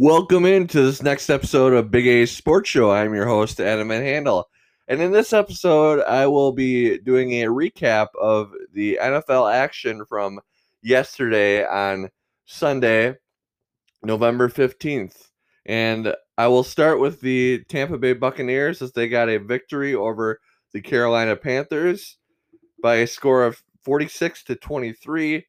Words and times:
Welcome 0.00 0.44
into 0.44 0.80
this 0.80 1.02
next 1.02 1.28
episode 1.28 1.72
of 1.72 1.90
Big 1.90 2.06
A 2.06 2.24
Sports 2.24 2.70
Show. 2.70 2.92
I'm 2.92 3.12
your 3.14 3.26
host, 3.26 3.58
Adam 3.58 3.88
Van 3.88 4.00
Handel. 4.00 4.48
And 4.86 5.02
in 5.02 5.10
this 5.10 5.32
episode, 5.32 6.04
I 6.04 6.28
will 6.28 6.52
be 6.52 6.98
doing 6.98 7.32
a 7.32 7.46
recap 7.46 8.06
of 8.14 8.52
the 8.72 9.00
NFL 9.02 9.52
action 9.52 10.04
from 10.08 10.38
yesterday 10.82 11.66
on 11.66 12.10
Sunday, 12.44 13.16
November 14.04 14.48
15th. 14.48 15.30
And 15.66 16.14
I 16.36 16.46
will 16.46 16.62
start 16.62 17.00
with 17.00 17.20
the 17.20 17.64
Tampa 17.68 17.98
Bay 17.98 18.12
Buccaneers 18.12 18.80
as 18.80 18.92
they 18.92 19.08
got 19.08 19.28
a 19.28 19.38
victory 19.38 19.96
over 19.96 20.38
the 20.72 20.80
Carolina 20.80 21.34
Panthers 21.34 22.18
by 22.80 22.98
a 22.98 23.06
score 23.08 23.44
of 23.44 23.60
46 23.82 24.44
to 24.44 24.54
23. 24.54 25.44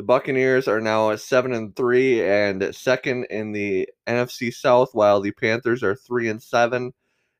The 0.00 0.06
Buccaneers 0.06 0.66
are 0.66 0.80
now 0.80 1.10
at 1.10 1.20
seven 1.20 1.52
and 1.52 1.76
three 1.76 2.26
and 2.26 2.74
second 2.74 3.24
in 3.24 3.52
the 3.52 3.86
NFC 4.06 4.50
South, 4.50 4.94
while 4.94 5.20
the 5.20 5.30
Panthers 5.30 5.82
are 5.82 5.94
three 5.94 6.30
and 6.30 6.42
seven 6.42 6.94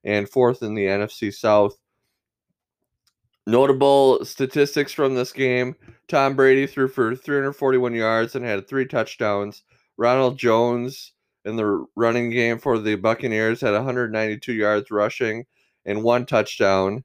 and 0.04 0.28
fourth 0.28 0.62
in 0.62 0.74
the 0.74 0.84
NFC 0.84 1.32
South. 1.32 1.74
Notable 3.46 4.22
statistics 4.26 4.92
from 4.92 5.14
this 5.14 5.32
game 5.32 5.74
Tom 6.06 6.36
Brady 6.36 6.66
threw 6.66 6.86
for 6.86 7.16
341 7.16 7.94
yards 7.94 8.34
and 8.34 8.44
had 8.44 8.68
three 8.68 8.84
touchdowns. 8.84 9.62
Ronald 9.96 10.36
Jones 10.38 11.14
in 11.46 11.56
the 11.56 11.86
running 11.96 12.28
game 12.28 12.58
for 12.58 12.78
the 12.78 12.96
Buccaneers 12.96 13.62
had 13.62 13.72
192 13.72 14.52
yards 14.52 14.90
rushing 14.90 15.46
and 15.86 16.02
one 16.02 16.26
touchdown. 16.26 17.04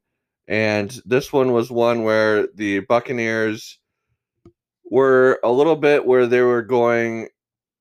And 0.49 0.99
this 1.05 1.31
one 1.31 1.53
was 1.53 1.71
one 1.71 2.03
where 2.03 2.45
the 2.45 2.79
Buccaneers 2.79 3.79
were 4.89 5.39
a 5.43 5.51
little 5.51 5.75
bit 5.75 6.05
where 6.05 6.27
they 6.27 6.41
were 6.41 6.61
going 6.61 7.29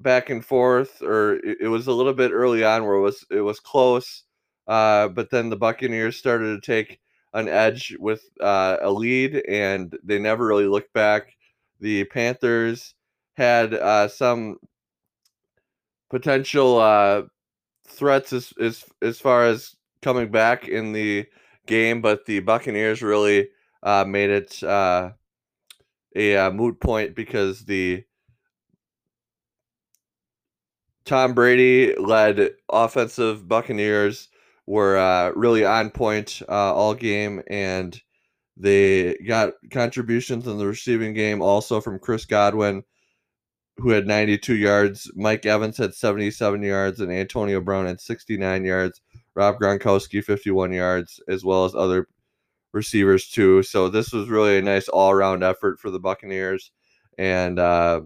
back 0.00 0.30
and 0.30 0.44
forth, 0.44 1.02
or 1.02 1.34
it, 1.36 1.58
it 1.62 1.68
was 1.68 1.86
a 1.86 1.92
little 1.92 2.14
bit 2.14 2.32
early 2.32 2.64
on 2.64 2.84
where 2.84 2.94
it 2.94 3.00
was 3.00 3.24
it 3.30 3.40
was 3.40 3.60
close, 3.60 4.24
uh, 4.68 5.08
but 5.08 5.30
then 5.30 5.50
the 5.50 5.56
Buccaneers 5.56 6.16
started 6.16 6.60
to 6.60 6.66
take 6.66 7.00
an 7.34 7.48
edge 7.48 7.96
with 7.98 8.22
uh, 8.40 8.76
a 8.80 8.90
lead, 8.90 9.42
and 9.48 9.96
they 10.04 10.18
never 10.18 10.46
really 10.46 10.66
looked 10.66 10.92
back. 10.92 11.36
The 11.80 12.04
Panthers 12.04 12.94
had 13.34 13.74
uh, 13.74 14.08
some 14.08 14.58
potential 16.10 16.78
uh, 16.78 17.22
threats 17.86 18.32
as, 18.32 18.52
as 18.60 18.84
as 19.02 19.20
far 19.20 19.44
as 19.44 19.74
coming 20.02 20.30
back 20.30 20.68
in 20.68 20.92
the 20.92 21.26
game, 21.66 22.00
but 22.00 22.24
the 22.26 22.40
Buccaneers 22.40 23.02
really 23.02 23.48
uh, 23.82 24.04
made 24.06 24.30
it 24.30 24.62
uh, 24.62 25.10
a 26.14 26.36
uh, 26.36 26.50
moot 26.50 26.80
point 26.80 27.14
because 27.14 27.64
the 27.64 28.04
Tom 31.04 31.34
Brady 31.34 31.94
led 31.96 32.52
offensive 32.70 33.46
Buccaneers 33.46 34.28
were 34.66 34.96
uh, 34.96 35.30
really 35.34 35.64
on 35.64 35.90
point 35.90 36.40
uh, 36.48 36.74
all 36.74 36.94
game, 36.94 37.42
and 37.48 38.00
they 38.56 39.14
got 39.26 39.54
contributions 39.70 40.46
in 40.46 40.58
the 40.58 40.66
receiving 40.66 41.12
game 41.12 41.42
also 41.42 41.80
from 41.80 41.98
Chris 41.98 42.24
Godwin, 42.24 42.82
who 43.76 43.90
had 43.90 44.06
92 44.06 44.56
yards. 44.56 45.10
Mike 45.14 45.44
Evans 45.44 45.76
had 45.76 45.94
77 45.94 46.62
yards, 46.62 47.00
and 47.00 47.12
Antonio 47.12 47.60
Brown 47.60 47.86
had 47.86 48.00
69 48.00 48.64
yards. 48.64 49.00
Rob 49.34 49.56
Gronkowski 49.58 50.22
51 50.24 50.72
yards, 50.72 51.20
as 51.28 51.44
well 51.44 51.64
as 51.64 51.74
other 51.74 52.08
receivers 52.74 53.28
too. 53.28 53.62
So 53.62 53.88
this 53.88 54.12
was 54.12 54.28
really 54.28 54.58
a 54.58 54.62
nice 54.62 54.88
all-around 54.88 55.42
effort 55.42 55.80
for 55.80 55.90
the 55.90 56.00
Buccaneers, 56.00 56.72
and 57.16 57.58
uh, 57.58 58.02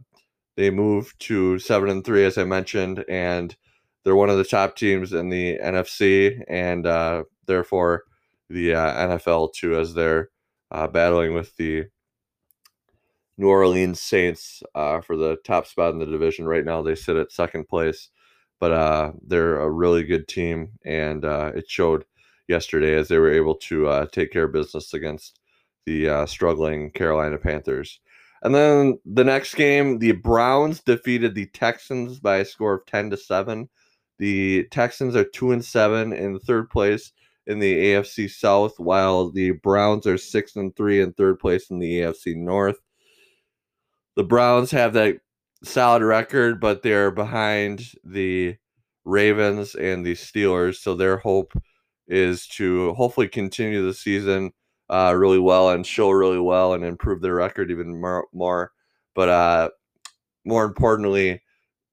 they 0.57 0.71
moved 0.71 1.19
to 1.21 1.59
seven 1.59 1.89
and 1.89 2.05
three, 2.05 2.25
as 2.25 2.39
I 2.39 2.45
mentioned, 2.45 3.05
and 3.09 3.57
they're 4.05 4.15
one 4.15 4.31
of 4.31 4.37
the 4.37 4.45
top 4.45 4.77
teams 4.77 5.13
in 5.13 5.31
the 5.31 5.59
NFC, 5.59 6.43
and 6.49 6.87
uh, 6.87 7.25
therefore 7.47 8.05
the 8.51 8.75
uh, 8.75 9.09
NFL 9.19 9.55
too, 9.55 9.77
as 9.77 9.95
they're 9.95 10.29
uh, 10.71 10.87
battling 10.87 11.35
with 11.35 11.57
the 11.57 11.87
New 13.39 13.49
Orleans 13.49 14.01
Saints 14.03 14.63
uh, 14.75 15.01
for 15.01 15.17
the 15.17 15.37
top 15.45 15.67
spot 15.67 15.93
in 15.93 15.99
the 15.99 16.07
division. 16.07 16.47
Right 16.47 16.65
now, 16.65 16.83
they 16.83 16.95
sit 16.95 17.17
at 17.17 17.33
second 17.33 17.69
place, 17.69 18.11
but 18.61 18.73
uh, 18.73 19.13
they're 19.27 19.61
a 19.61 19.71
really 19.71 20.05
good 20.05 20.29
team, 20.29 20.73
and 20.85 21.25
it 21.25 21.71
showed 21.71 22.05
yesterday 22.49 22.95
as 22.95 23.09
they 23.09 23.19
were 23.19 23.33
able 23.33 23.55
to 23.55 23.89
uh, 23.89 24.07
take 24.07 24.33
care 24.33 24.45
of 24.45 24.53
business 24.53 24.95
against 24.95 25.39
the 25.87 26.09
uh, 26.09 26.27
struggling 26.27 26.91
Carolina 26.91 27.39
Panthers. 27.39 28.01
And 28.43 28.55
then 28.55 28.99
the 29.05 29.25
next 29.25 29.55
game, 29.55 29.99
the 29.99 30.13
Browns 30.13 30.81
defeated 30.81 31.35
the 31.35 31.47
Texans 31.47 32.21
by 32.21 32.39
a 32.39 32.45
score 32.45 32.75
of 32.75 32.87
10 32.87 33.11
to 33.11 33.17
7. 33.17 33.69
The 34.19 34.65
Texans 34.71 35.17
are 35.17 35.25
2 35.25 35.53
and 35.53 35.65
7 35.65 36.13
in 36.13 36.39
third 36.39 36.71
place 36.71 37.13
in 37.47 37.59
the 37.59 37.75
AFC 37.75 38.31
South, 38.31 38.79
while 38.79 39.31
the 39.31 39.53
Browns 39.53 40.07
are 40.07 40.19
6 40.19 40.57
and 40.57 40.77
3 40.77 41.01
in 41.01 41.13
third 41.15 41.39
place 41.39 41.71
in 41.71 41.79
the 41.79 42.01
AFC 42.01 42.37
North. 42.37 42.79
The 44.17 44.25
Browns 44.25 44.71
have 44.71 44.93
that 44.93 45.19
solid 45.65 46.03
record, 46.03 46.61
but 46.61 46.83
they're 46.83 47.11
behind 47.11 47.93
the 48.05 48.57
Ravens 49.05 49.75
and 49.75 50.05
the 50.05 50.15
Steelers, 50.15 50.77
so 50.77 50.95
their 50.95 51.17
hope 51.17 51.53
is 52.09 52.47
to 52.49 52.95
hopefully 52.95 53.29
continue 53.29 53.85
the 53.85 53.95
season 53.95 54.51
uh, 54.91 55.15
really 55.17 55.39
well 55.39 55.71
and 55.71 55.87
show 55.87 56.11
really 56.11 56.41
well 56.41 56.73
and 56.73 56.85
improve 56.85 57.21
their 57.21 57.35
record 57.35 57.71
even 57.71 58.01
more. 58.01 58.27
more. 58.33 58.73
But 59.15 59.29
uh, 59.29 59.71
more 60.45 60.65
importantly, 60.65 61.43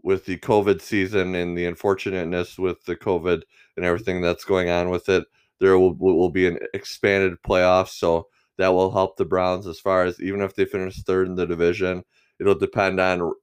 with 0.04 0.26
the 0.26 0.38
COVID 0.38 0.82
season 0.82 1.36
and 1.36 1.58
the 1.58 1.66
unfortunateness 1.66 2.58
with 2.58 2.84
the 2.86 2.96
COVID 2.96 3.42
and 3.76 3.86
everything 3.86 4.22
that's 4.22 4.46
going 4.46 4.70
on 4.70 4.90
with 4.90 5.10
it, 5.10 5.26
there 5.60 5.78
will, 5.80 5.96
will 5.96 6.30
be 6.30 6.48
an 6.48 6.60
expanded 6.74 7.34
playoff. 7.46 7.90
So 7.90 8.28
that 8.58 8.70
will 8.70 8.92
help 8.92 9.18
the 9.18 9.26
Browns 9.26 9.68
as 9.68 9.80
far 9.80 10.06
as 10.06 10.22
even 10.22 10.42
if 10.42 10.56
they 10.56 10.66
finish 10.66 11.02
third 11.02 11.28
in 11.28 11.36
the 11.36 11.48
division, 11.48 12.04
it'll 12.40 12.56
depend 12.56 13.00
on 13.00 13.34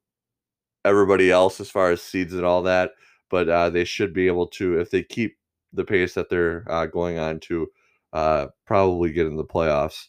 everybody 0.85 1.31
else 1.31 1.61
as 1.61 1.69
far 1.69 1.91
as 1.91 2.01
seeds 2.01 2.33
and 2.33 2.45
all 2.45 2.63
that. 2.63 2.93
But 3.29 3.49
uh, 3.49 3.71
they 3.71 3.85
should 3.85 4.15
be 4.15 4.27
able 4.27 4.47
to, 4.49 4.79
if 4.79 4.91
they 4.91 5.03
keep 5.03 5.37
the 5.73 5.85
pace 5.85 6.15
that 6.15 6.29
they're 6.29 6.65
uh, 6.71 6.87
going 6.87 7.19
on 7.19 7.41
to 7.41 7.69
uh, 8.13 8.47
probably 8.67 9.13
get 9.13 9.27
in 9.27 9.37
the 9.37 9.45
playoffs. 9.45 10.07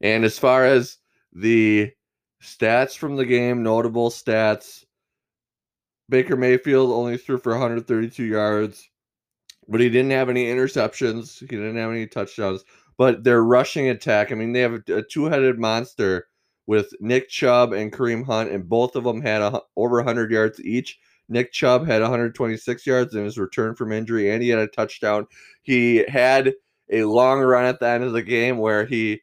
And 0.00 0.24
as 0.24 0.38
far 0.38 0.64
as 0.64 0.98
the 1.32 1.92
stats 2.42 2.96
from 2.96 3.16
the 3.16 3.24
game, 3.24 3.62
notable 3.62 4.10
stats, 4.10 4.84
Baker 6.08 6.36
Mayfield 6.36 6.90
only 6.90 7.16
threw 7.16 7.38
for 7.38 7.52
132 7.52 8.24
yards, 8.24 8.88
but 9.68 9.80
he 9.80 9.88
didn't 9.88 10.12
have 10.12 10.28
any 10.28 10.46
interceptions. 10.46 11.40
He 11.40 11.46
didn't 11.46 11.76
have 11.76 11.90
any 11.90 12.06
touchdowns. 12.06 12.64
But 12.96 13.24
their 13.24 13.42
rushing 13.42 13.88
attack, 13.88 14.32
I 14.32 14.36
mean, 14.36 14.52
they 14.52 14.60
have 14.60 14.82
a, 14.88 14.94
a 14.94 15.02
two-headed 15.02 15.58
monster 15.58 16.28
with 16.66 16.92
Nick 17.00 17.28
Chubb 17.28 17.72
and 17.72 17.92
Kareem 17.92 18.24
Hunt, 18.24 18.50
and 18.50 18.68
both 18.68 18.96
of 18.96 19.04
them 19.04 19.20
had 19.20 19.42
a, 19.42 19.60
over 19.76 19.96
100 19.96 20.30
yards 20.30 20.60
each. 20.60 20.98
Nick 21.28 21.52
Chubb 21.52 21.86
had 21.86 22.02
126 22.02 22.86
yards 22.86 23.14
in 23.14 23.24
his 23.24 23.38
return 23.38 23.74
from 23.74 23.92
injury, 23.92 24.30
and 24.30 24.42
he 24.42 24.48
had 24.48 24.60
a 24.60 24.68
touchdown. 24.68 25.26
He 25.62 26.04
had 26.08 26.54
a 26.90 27.04
long 27.04 27.40
run 27.40 27.64
at 27.64 27.80
the 27.80 27.88
end 27.88 28.04
of 28.04 28.12
the 28.12 28.22
game 28.22 28.58
where 28.58 28.84
he 28.84 29.22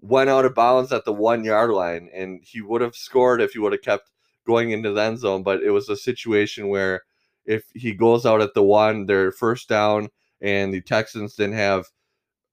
went 0.00 0.30
out 0.30 0.44
of 0.44 0.54
bounds 0.54 0.92
at 0.92 1.04
the 1.04 1.12
one 1.12 1.44
yard 1.44 1.70
line, 1.70 2.08
and 2.14 2.40
he 2.42 2.60
would 2.62 2.80
have 2.80 2.94
scored 2.94 3.40
if 3.40 3.52
he 3.52 3.58
would 3.58 3.72
have 3.72 3.82
kept 3.82 4.10
going 4.46 4.70
into 4.70 4.92
the 4.92 5.02
end 5.02 5.18
zone. 5.18 5.42
But 5.42 5.62
it 5.62 5.70
was 5.70 5.88
a 5.88 5.96
situation 5.96 6.68
where 6.68 7.02
if 7.44 7.64
he 7.74 7.92
goes 7.92 8.24
out 8.24 8.40
at 8.40 8.54
the 8.54 8.62
one, 8.62 9.06
they're 9.06 9.32
first 9.32 9.68
down, 9.68 10.08
and 10.40 10.72
the 10.72 10.80
Texans 10.80 11.34
didn't 11.34 11.56
have 11.56 11.86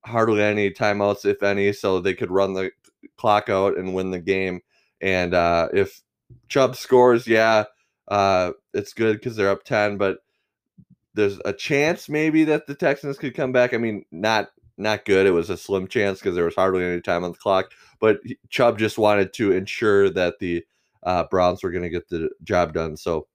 hardly 0.06 0.42
any 0.42 0.70
timeouts, 0.70 1.26
if 1.26 1.42
any, 1.42 1.72
so 1.72 2.00
they 2.00 2.14
could 2.14 2.32
run 2.32 2.54
the 2.54 2.72
clock 3.18 3.50
out 3.50 3.78
and 3.78 3.94
win 3.94 4.12
the 4.12 4.20
game. 4.20 4.62
And 5.02 5.34
uh, 5.34 5.70
if 5.74 6.02
Chubb 6.50 6.76
scores, 6.76 7.28
yeah, 7.28 7.66
uh, 8.14 8.52
it's 8.76 8.94
good 8.94 9.18
because 9.18 9.36
they're 9.36 9.50
up 9.50 9.64
10, 9.64 9.98
but 9.98 10.20
there's 11.16 11.40
a 11.46 11.52
chance 11.52 12.08
maybe 12.08 12.44
that 12.44 12.68
the 12.68 12.76
Texans 12.76 13.18
could 13.18 13.34
come 13.34 13.52
back. 13.52 13.74
I 13.74 13.78
mean, 13.78 14.06
not 14.12 14.50
not 14.78 15.06
good. 15.06 15.26
It 15.26 15.32
was 15.32 15.50
a 15.50 15.58
slim 15.58 15.88
chance 15.88 16.20
because 16.20 16.36
there 16.36 16.46
was 16.46 16.54
hardly 16.54 16.84
any 16.84 17.02
time 17.02 17.24
on 17.24 17.32
the 17.32 17.38
clock. 17.38 17.72
But 18.00 18.20
Chubb 18.50 18.78
just 18.78 19.00
wanted 19.00 19.34
to 19.34 19.52
ensure 19.54 20.12
that 20.12 20.38
the 20.38 20.64
uh, 21.02 21.24
Browns 21.32 21.64
were 21.64 21.72
going 21.72 21.84
to 21.84 21.90
get 21.90 22.08
the 22.08 22.30
job 22.44 22.74
done. 22.74 22.98
So 22.98 23.26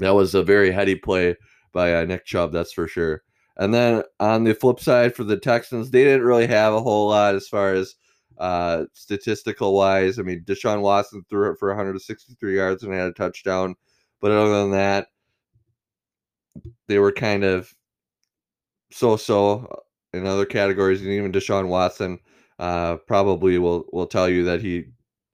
that 0.00 0.16
was 0.16 0.34
a 0.34 0.42
very 0.42 0.72
heady 0.72 0.96
play 0.96 1.36
by 1.72 1.94
uh, 1.94 2.04
Nick 2.04 2.24
Chubb, 2.24 2.52
that's 2.52 2.72
for 2.72 2.88
sure. 2.88 3.22
And 3.56 3.72
then 3.72 4.02
on 4.18 4.42
the 4.42 4.54
flip 4.54 4.80
side 4.80 5.14
for 5.14 5.22
the 5.22 5.38
Texans, 5.38 5.92
they 5.92 6.02
didn't 6.02 6.26
really 6.26 6.48
have 6.48 6.74
a 6.74 6.82
whole 6.82 7.08
lot 7.08 7.36
as 7.36 7.46
far 7.46 7.72
as 7.72 7.94
uh, 8.38 8.84
statistical 8.94 9.74
wise. 9.74 10.18
I 10.18 10.22
mean, 10.22 10.42
Deshaun 10.44 10.80
Watson 10.80 11.24
threw 11.30 11.52
it 11.52 11.58
for 11.60 11.68
163 11.68 12.56
yards 12.56 12.82
and 12.82 12.92
had 12.92 13.06
a 13.06 13.12
touchdown. 13.12 13.76
But 14.22 14.32
other 14.32 14.62
than 14.62 14.72
that, 14.72 15.08
they 16.88 16.98
were 16.98 17.12
kind 17.12 17.44
of 17.44 17.74
so 18.90 19.16
so 19.16 19.82
in 20.12 20.26
other 20.26 20.44
categories. 20.46 21.00
And 21.00 21.10
even 21.10 21.32
Deshaun 21.32 21.68
Watson 21.68 22.18
uh, 22.58 22.96
probably 23.06 23.58
will, 23.58 23.84
will 23.92 24.06
tell 24.06 24.28
you 24.28 24.44
that 24.44 24.60
he 24.60 24.84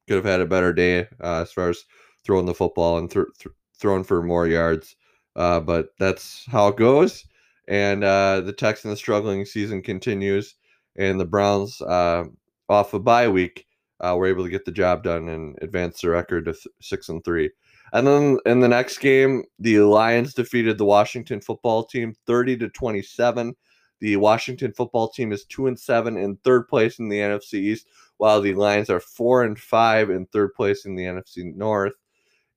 could 0.07 0.17
have 0.17 0.25
had 0.25 0.41
a 0.41 0.47
better 0.47 0.73
day 0.73 1.01
uh, 1.23 1.43
as 1.43 1.53
far 1.53 1.71
as 1.71 1.85
throwing 2.25 2.47
the 2.47 2.55
football 2.55 2.99
and 2.99 3.11
th- 3.11 3.27
th- 3.39 3.55
throwing 3.79 4.05
for 4.05 4.23
more 4.23 4.47
yards 4.47 4.97
uh, 5.37 5.61
but 5.61 5.91
that's 6.01 6.45
how 6.51 6.67
it 6.67 6.77
goes. 6.77 7.25
And 7.69 8.03
uh, 8.03 8.41
the 8.41 8.53
Texans' 8.53 8.99
struggling 8.99 9.45
season 9.45 9.83
continues, 9.83 10.57
and 10.97 11.21
the 11.21 11.27
Browns, 11.27 11.81
uh, 11.81 12.25
off 12.69 12.93
a 12.95 12.99
bye 12.99 13.29
week, 13.29 13.65
uh, 14.01 14.17
were 14.17 14.27
able 14.27 14.43
to 14.43 14.51
get 14.51 14.65
the 14.65 14.73
job 14.73 15.05
done 15.05 15.29
and 15.29 15.57
advance 15.63 16.01
the 16.01 16.09
record 16.09 16.47
to 16.47 16.55
th- 16.55 16.67
six 16.81 17.09
and 17.09 17.23
three. 17.25 17.51
And 17.93 18.07
then 18.07 18.39
in 18.47 18.61
the 18.61 18.69
next 18.69 18.99
game, 18.99 19.45
the 19.59 19.81
Lions 19.81 20.35
defeated 20.35 20.79
the 20.79 20.85
Washington 20.85 21.41
football 21.41 21.85
team 21.85 22.15
30 22.27 22.59
to 22.59 22.69
27. 22.69 23.55
The 24.01 24.17
Washington 24.17 24.73
football 24.73 25.09
team 25.09 25.33
is 25.33 25.45
two 25.45 25.67
and 25.67 25.79
seven 25.79 26.17
in 26.17 26.37
third 26.37 26.69
place 26.69 26.99
in 26.99 27.09
the 27.09 27.19
NFC 27.19 27.55
East, 27.55 27.87
while 28.19 28.41
the 28.41 28.55
Lions 28.55 28.91
are 28.91 29.01
four 29.01 29.43
and 29.43 29.59
five 29.59 30.11
in 30.11 30.27
third 30.27 30.55
place 30.55 30.85
in 30.85 30.95
the 30.95 31.05
NFC 31.05 31.55
North. 31.55 31.95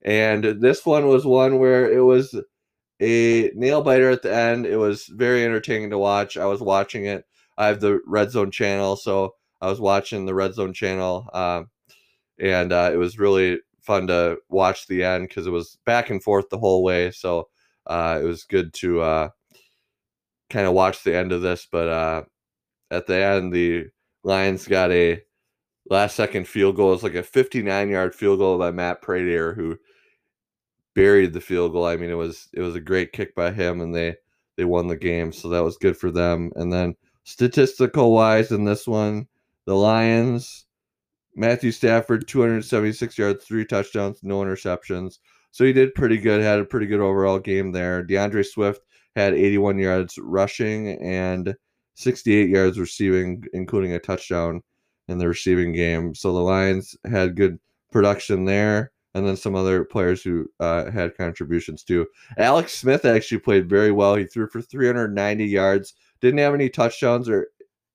And 0.02 0.44
this 0.60 0.84
one 0.84 1.08
was 1.08 1.24
one 1.24 1.58
where 1.58 1.90
it 1.90 2.02
was 2.02 2.34
a 3.00 3.50
nail 3.54 3.82
biter 3.82 4.10
at 4.10 4.22
the 4.22 4.34
end. 4.34 4.66
It 4.66 4.76
was 4.76 5.06
very 5.06 5.44
entertaining 5.44 5.90
to 5.90 5.98
watch. 5.98 6.36
I 6.36 6.46
was 6.46 6.60
watching 6.60 7.06
it. 7.06 7.24
I 7.58 7.66
have 7.66 7.80
the 7.80 8.00
Red 8.06 8.30
Zone 8.30 8.50
channel, 8.50 8.96
so 8.96 9.34
I 9.60 9.68
was 9.68 9.80
watching 9.80 10.24
the 10.24 10.34
Red 10.34 10.54
Zone 10.54 10.72
channel, 10.72 11.28
uh, 11.32 11.64
and 12.40 12.72
uh, 12.72 12.90
it 12.92 12.96
was 12.96 13.18
really 13.18 13.60
fun 13.82 14.06
to 14.06 14.38
watch 14.48 14.86
the 14.86 15.04
end 15.04 15.28
because 15.28 15.46
it 15.46 15.50
was 15.50 15.78
back 15.84 16.10
and 16.10 16.22
forth 16.22 16.48
the 16.48 16.58
whole 16.58 16.82
way. 16.82 17.10
So 17.10 17.48
uh, 17.86 18.18
it 18.22 18.24
was 18.24 18.44
good 18.44 18.72
to 18.74 19.00
uh, 19.00 19.28
kind 20.50 20.66
of 20.66 20.74
watch 20.74 21.02
the 21.02 21.16
end 21.16 21.32
of 21.32 21.42
this. 21.42 21.66
But 21.70 21.88
uh, 21.88 22.22
at 22.90 23.06
the 23.06 23.16
end, 23.16 23.52
the 23.52 23.86
Lions 24.24 24.66
got 24.66 24.90
a 24.92 25.20
last 25.90 26.16
second 26.16 26.46
field 26.46 26.76
goal. 26.76 26.92
It's 26.94 27.02
like 27.02 27.14
a 27.14 27.22
59 27.22 27.88
yard 27.88 28.14
field 28.14 28.38
goal 28.38 28.58
by 28.58 28.70
Matt 28.70 29.02
Prater, 29.02 29.54
who 29.54 29.78
buried 30.94 31.32
the 31.32 31.40
field 31.40 31.72
goal. 31.72 31.86
I 31.86 31.96
mean, 31.96 32.10
it 32.10 32.14
was 32.14 32.48
it 32.52 32.60
was 32.60 32.74
a 32.74 32.80
great 32.80 33.12
kick 33.12 33.34
by 33.34 33.50
him, 33.50 33.80
and 33.80 33.94
they 33.94 34.14
they 34.56 34.64
won 34.64 34.88
the 34.88 34.96
game, 34.96 35.32
so 35.32 35.48
that 35.48 35.64
was 35.64 35.76
good 35.78 35.96
for 35.96 36.10
them. 36.10 36.52
And 36.56 36.72
then 36.72 36.94
statistical 37.24 38.12
wise, 38.12 38.52
in 38.52 38.64
this 38.64 38.86
one, 38.86 39.26
the 39.66 39.74
Lions 39.74 40.66
Matthew 41.34 41.72
Stafford, 41.72 42.28
276 42.28 43.16
yards, 43.18 43.44
three 43.44 43.64
touchdowns, 43.64 44.20
no 44.22 44.40
interceptions. 44.40 45.18
So 45.50 45.64
he 45.64 45.72
did 45.72 45.94
pretty 45.94 46.18
good, 46.18 46.42
had 46.42 46.58
a 46.58 46.64
pretty 46.64 46.86
good 46.86 47.00
overall 47.00 47.38
game 47.38 47.72
there. 47.72 48.04
DeAndre 48.04 48.46
Swift 48.46 48.82
had 49.16 49.34
81 49.34 49.78
yards 49.78 50.18
rushing 50.18 51.00
and 51.02 51.54
68 51.94 52.48
yards 52.48 52.78
receiving, 52.78 53.44
including 53.52 53.92
a 53.92 53.98
touchdown 53.98 54.62
in 55.08 55.18
the 55.18 55.28
receiving 55.28 55.72
game. 55.72 56.14
So 56.14 56.32
the 56.32 56.40
Lions 56.40 56.96
had 57.04 57.36
good 57.36 57.58
production 57.90 58.44
there. 58.44 58.92
And 59.14 59.26
then 59.26 59.36
some 59.36 59.54
other 59.54 59.84
players 59.84 60.22
who 60.22 60.46
uh, 60.58 60.90
had 60.90 61.14
contributions 61.18 61.84
too. 61.84 62.06
Alex 62.38 62.72
Smith 62.72 63.04
actually 63.04 63.40
played 63.40 63.68
very 63.68 63.92
well. 63.92 64.14
He 64.14 64.24
threw 64.24 64.48
for 64.48 64.62
390 64.62 65.44
yards, 65.44 65.92
didn't 66.22 66.38
have 66.38 66.54
any 66.54 66.70
touchdowns 66.70 67.28
or 67.28 67.48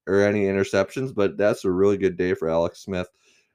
or 0.07 0.21
any 0.21 0.45
interceptions, 0.45 1.13
but 1.13 1.37
that's 1.37 1.65
a 1.65 1.71
really 1.71 1.97
good 1.97 2.17
day 2.17 2.33
for 2.33 2.49
Alex 2.49 2.79
Smith. 2.79 3.09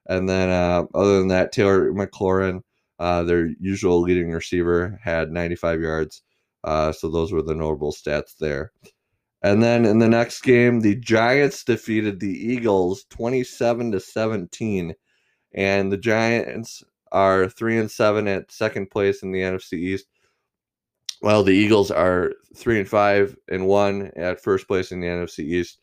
And 0.07 0.29
then 0.29 0.51
uh, 0.51 0.85
other 0.95 1.19
than 1.19 1.29
that, 1.29 1.53
Taylor 1.53 1.93
McLaurin, 1.93 2.63
uh, 2.99 3.23
their 3.23 3.49
usual 3.61 4.01
leading 4.01 4.31
receiver, 4.31 4.99
had 5.03 5.31
95 5.31 5.81
yards. 5.81 6.23
Uh, 6.65 6.93
so 6.93 7.09
those 7.09 7.33
were 7.33 7.43
the 7.43 7.55
notable 7.55 7.93
stats 7.93 8.37
there. 8.39 8.73
And 9.43 9.63
then 9.63 9.85
in 9.85 9.99
the 9.99 10.09
next 10.09 10.43
game, 10.43 10.81
the 10.81 10.95
Giants 10.95 11.65
defeated 11.65 12.21
the 12.21 12.31
Eagles 12.31 13.05
27 13.11 13.93
to 13.93 14.01
17. 14.01 14.95
And 15.55 15.93
the 15.93 15.97
Giants 15.97 16.85
are 17.11 17.49
three 17.49 17.79
and 17.79 17.91
seven 17.91 18.29
at 18.29 18.53
second 18.53 18.91
place 18.91 19.23
in 19.23 19.33
the 19.33 19.41
NFC 19.41 19.75
East. 19.75 20.07
While 21.21 21.45
the 21.45 21.53
Eagles 21.53 21.91
are 21.91 22.33
three 22.57 22.79
and 22.79 22.89
five 22.89 23.37
and 23.49 23.67
one 23.67 24.11
at 24.17 24.43
first 24.43 24.67
place 24.67 24.93
in 24.93 25.01
the 25.01 25.07
NFC 25.07 25.41
East. 25.41 25.79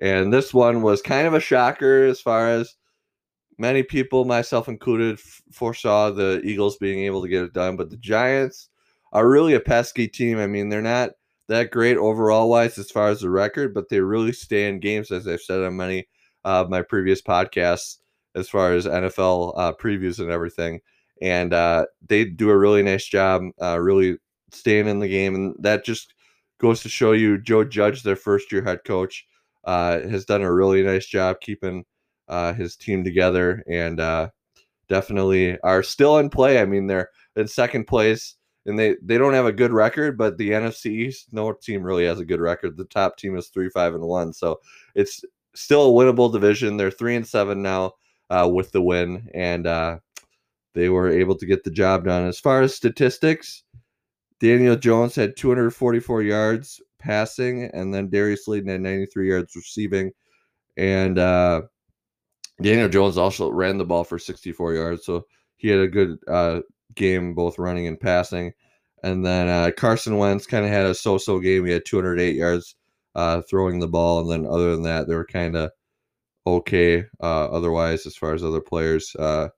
And 0.00 0.32
this 0.32 0.52
one 0.52 0.82
was 0.82 1.00
kind 1.00 1.26
of 1.26 1.34
a 1.34 1.40
shocker 1.40 2.04
as 2.04 2.20
far 2.20 2.48
as 2.48 2.74
many 3.58 3.82
people, 3.82 4.24
myself 4.24 4.68
included, 4.68 5.20
foresaw 5.52 6.10
the 6.10 6.40
Eagles 6.44 6.76
being 6.78 7.00
able 7.00 7.22
to 7.22 7.28
get 7.28 7.44
it 7.44 7.52
done, 7.52 7.76
but 7.76 7.90
the 7.90 7.96
Giants 7.96 8.68
are 9.12 9.28
really 9.28 9.54
a 9.54 9.60
pesky 9.60 10.08
team. 10.08 10.38
I 10.38 10.46
mean, 10.46 10.68
they're 10.68 10.82
not 10.82 11.10
that 11.48 11.70
great 11.70 11.96
overall 11.96 12.48
wise 12.48 12.78
as 12.78 12.90
far 12.90 13.08
as 13.08 13.20
the 13.20 13.30
record, 13.30 13.74
but 13.74 13.88
they 13.88 14.00
really 14.00 14.32
stay 14.32 14.68
in 14.68 14.80
games, 14.80 15.10
as 15.10 15.28
I've 15.28 15.42
said 15.42 15.60
on 15.60 15.76
many 15.76 16.08
of 16.44 16.70
my 16.70 16.82
previous 16.82 17.20
podcasts, 17.20 17.98
as 18.34 18.48
far 18.48 18.72
as 18.72 18.86
NFL 18.86 19.52
uh, 19.56 19.72
previews 19.72 20.18
and 20.18 20.30
everything. 20.30 20.80
And 21.20 21.52
uh, 21.52 21.86
they 22.08 22.24
do 22.24 22.50
a 22.50 22.56
really 22.56 22.82
nice 22.82 23.06
job, 23.06 23.42
uh, 23.60 23.78
really 23.78 24.16
staying 24.50 24.88
in 24.88 24.98
the 24.98 25.08
game, 25.08 25.34
and 25.34 25.54
that 25.60 25.84
just 25.84 26.14
goes 26.58 26.82
to 26.82 26.88
show 26.88 27.12
you 27.12 27.38
Joe 27.38 27.64
Judge, 27.64 28.02
their 28.02 28.16
first 28.16 28.50
year 28.50 28.62
head 28.62 28.80
coach, 28.84 29.26
uh, 29.64 30.00
has 30.00 30.24
done 30.24 30.42
a 30.42 30.52
really 30.52 30.82
nice 30.82 31.06
job 31.06 31.36
keeping 31.40 31.84
uh, 32.32 32.54
his 32.54 32.76
team 32.76 33.04
together 33.04 33.62
and 33.68 34.00
uh, 34.00 34.30
definitely 34.88 35.58
are 35.60 35.82
still 35.82 36.16
in 36.18 36.30
play. 36.30 36.60
I 36.60 36.64
mean, 36.64 36.86
they're 36.86 37.10
in 37.36 37.46
second 37.46 37.86
place 37.86 38.36
and 38.64 38.78
they, 38.78 38.96
they 39.02 39.18
don't 39.18 39.34
have 39.34 39.44
a 39.44 39.52
good 39.52 39.70
record, 39.70 40.16
but 40.16 40.38
the 40.38 40.50
NFC 40.50 40.86
East, 40.86 41.32
no 41.32 41.52
team 41.52 41.82
really 41.82 42.06
has 42.06 42.20
a 42.20 42.24
good 42.24 42.40
record. 42.40 42.76
The 42.76 42.86
top 42.86 43.18
team 43.18 43.36
is 43.36 43.48
three, 43.48 43.68
five, 43.68 43.94
and 43.94 44.02
one. 44.02 44.32
So 44.32 44.60
it's 44.94 45.22
still 45.54 45.90
a 45.90 45.92
winnable 45.92 46.32
division. 46.32 46.78
They're 46.78 46.90
three 46.90 47.16
and 47.16 47.26
seven 47.26 47.60
now 47.60 47.92
uh, 48.30 48.48
with 48.50 48.72
the 48.72 48.80
win, 48.80 49.28
and 49.34 49.66
uh, 49.66 49.98
they 50.74 50.88
were 50.88 51.10
able 51.10 51.36
to 51.36 51.46
get 51.46 51.64
the 51.64 51.70
job 51.70 52.06
done. 52.06 52.26
As 52.26 52.40
far 52.40 52.62
as 52.62 52.74
statistics, 52.74 53.64
Daniel 54.40 54.76
Jones 54.76 55.14
had 55.14 55.36
244 55.36 56.22
yards 56.22 56.80
passing, 56.98 57.64
and 57.74 57.92
then 57.92 58.08
Darius 58.08 58.46
Slayton 58.46 58.70
had 58.70 58.80
93 58.80 59.28
yards 59.28 59.54
receiving. 59.54 60.12
And 60.78 61.18
uh, 61.18 61.62
Daniel 62.62 62.88
Jones 62.88 63.18
also 63.18 63.50
ran 63.50 63.78
the 63.78 63.84
ball 63.84 64.04
for 64.04 64.18
64 64.18 64.74
yards, 64.74 65.04
so 65.04 65.26
he 65.56 65.68
had 65.68 65.80
a 65.80 65.88
good 65.88 66.18
uh, 66.28 66.60
game 66.94 67.34
both 67.34 67.58
running 67.58 67.86
and 67.86 68.00
passing. 68.00 68.52
And 69.02 69.24
then 69.24 69.48
uh, 69.48 69.70
Carson 69.76 70.16
Wentz 70.16 70.46
kind 70.46 70.64
of 70.64 70.70
had 70.70 70.86
a 70.86 70.94
so-so 70.94 71.40
game. 71.40 71.64
He 71.66 71.72
had 71.72 71.84
208 71.84 72.36
yards 72.36 72.76
uh, 73.14 73.42
throwing 73.42 73.80
the 73.80 73.88
ball, 73.88 74.20
and 74.20 74.30
then 74.30 74.50
other 74.50 74.72
than 74.72 74.82
that, 74.84 75.08
they 75.08 75.14
were 75.14 75.26
kind 75.26 75.56
of 75.56 75.70
okay. 76.46 77.04
Uh, 77.20 77.46
otherwise, 77.46 78.06
as 78.06 78.16
far 78.16 78.34
as 78.34 78.44
other 78.44 78.60
players, 78.60 79.14
uh, 79.18 79.48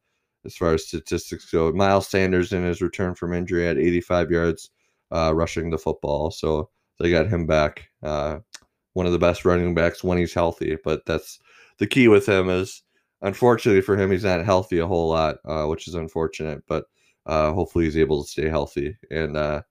as 0.45 0.57
far 0.57 0.75
as 0.75 0.87
statistics 0.87 1.51
go, 1.51 1.73
Miles 1.73 2.09
Sanders 2.09 2.53
in 2.53 2.65
his 2.65 2.83
return 2.83 3.15
from 3.15 3.35
injury 3.35 3.67
had 3.67 3.79
85 3.79 4.31
yards 4.31 4.71
uh, 5.11 5.33
rushing 5.35 5.71
the 5.71 5.79
football, 5.79 6.31
so 6.31 6.71
they 6.99 7.11
got 7.11 7.29
him 7.29 7.47
back. 7.47 7.89
one 8.01 9.07
of 9.07 9.13
the 9.13 9.19
best 9.19 9.45
running 9.45 9.75
backs 9.75 10.05
when 10.05 10.19
he's 10.19 10.33
healthy, 10.33 10.77
but 10.85 11.05
that's 11.05 11.39
the 11.79 11.87
key 11.87 12.09
with 12.09 12.27
him 12.27 12.49
is 12.49 12.84
unfortunately 13.25 13.81
for 13.81 13.97
him, 13.97 14.11
he's 14.11 14.25
not 14.25 14.45
healthy 14.45 14.79
a 14.79 14.87
whole 14.87 15.09
lot, 15.09 15.39
uh, 15.45 15.65
which 15.65 15.89
is 15.89 15.95
unfortunate. 15.95 16.63
But 16.69 16.85
uh, 17.27 17.53
hopefully, 17.53 17.87
he's 17.87 17.97
able 17.97 18.23
to 18.23 18.31
stay 18.31 18.49
healthy 18.49 18.97
and 19.11 19.37
uh, 19.37 19.63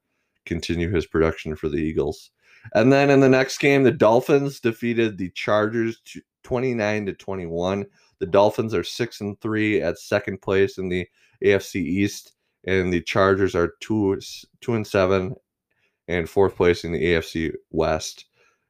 continue 0.44 0.90
his 0.90 1.06
production 1.06 1.56
for 1.56 1.68
the 1.68 1.78
Eagles. 1.78 2.30
And 2.74 2.92
then 2.92 3.10
in 3.10 3.20
the 3.20 3.28
next 3.28 3.58
game, 3.58 3.82
the 3.82 3.92
Dolphins 3.92 4.60
defeated 4.60 5.16
the 5.16 5.30
Chargers 5.30 6.00
29 6.42 7.06
to 7.06 7.12
21. 7.12 7.86
The 8.18 8.26
Dolphins 8.26 8.74
are 8.74 8.84
six 8.84 9.20
and 9.20 9.40
three 9.40 9.80
at 9.80 9.98
second 9.98 10.40
place 10.42 10.78
in 10.78 10.88
the 10.88 11.06
AFC 11.44 11.76
East, 11.76 12.32
and 12.64 12.92
the 12.92 13.02
Chargers 13.02 13.54
are 13.54 13.74
two 13.80 14.20
two 14.60 14.74
and 14.74 14.86
seven 14.86 15.34
and 16.08 16.28
fourth 16.28 16.56
place 16.56 16.84
in 16.84 16.92
the 16.92 17.02
AFC 17.02 17.52
West. 17.70 18.26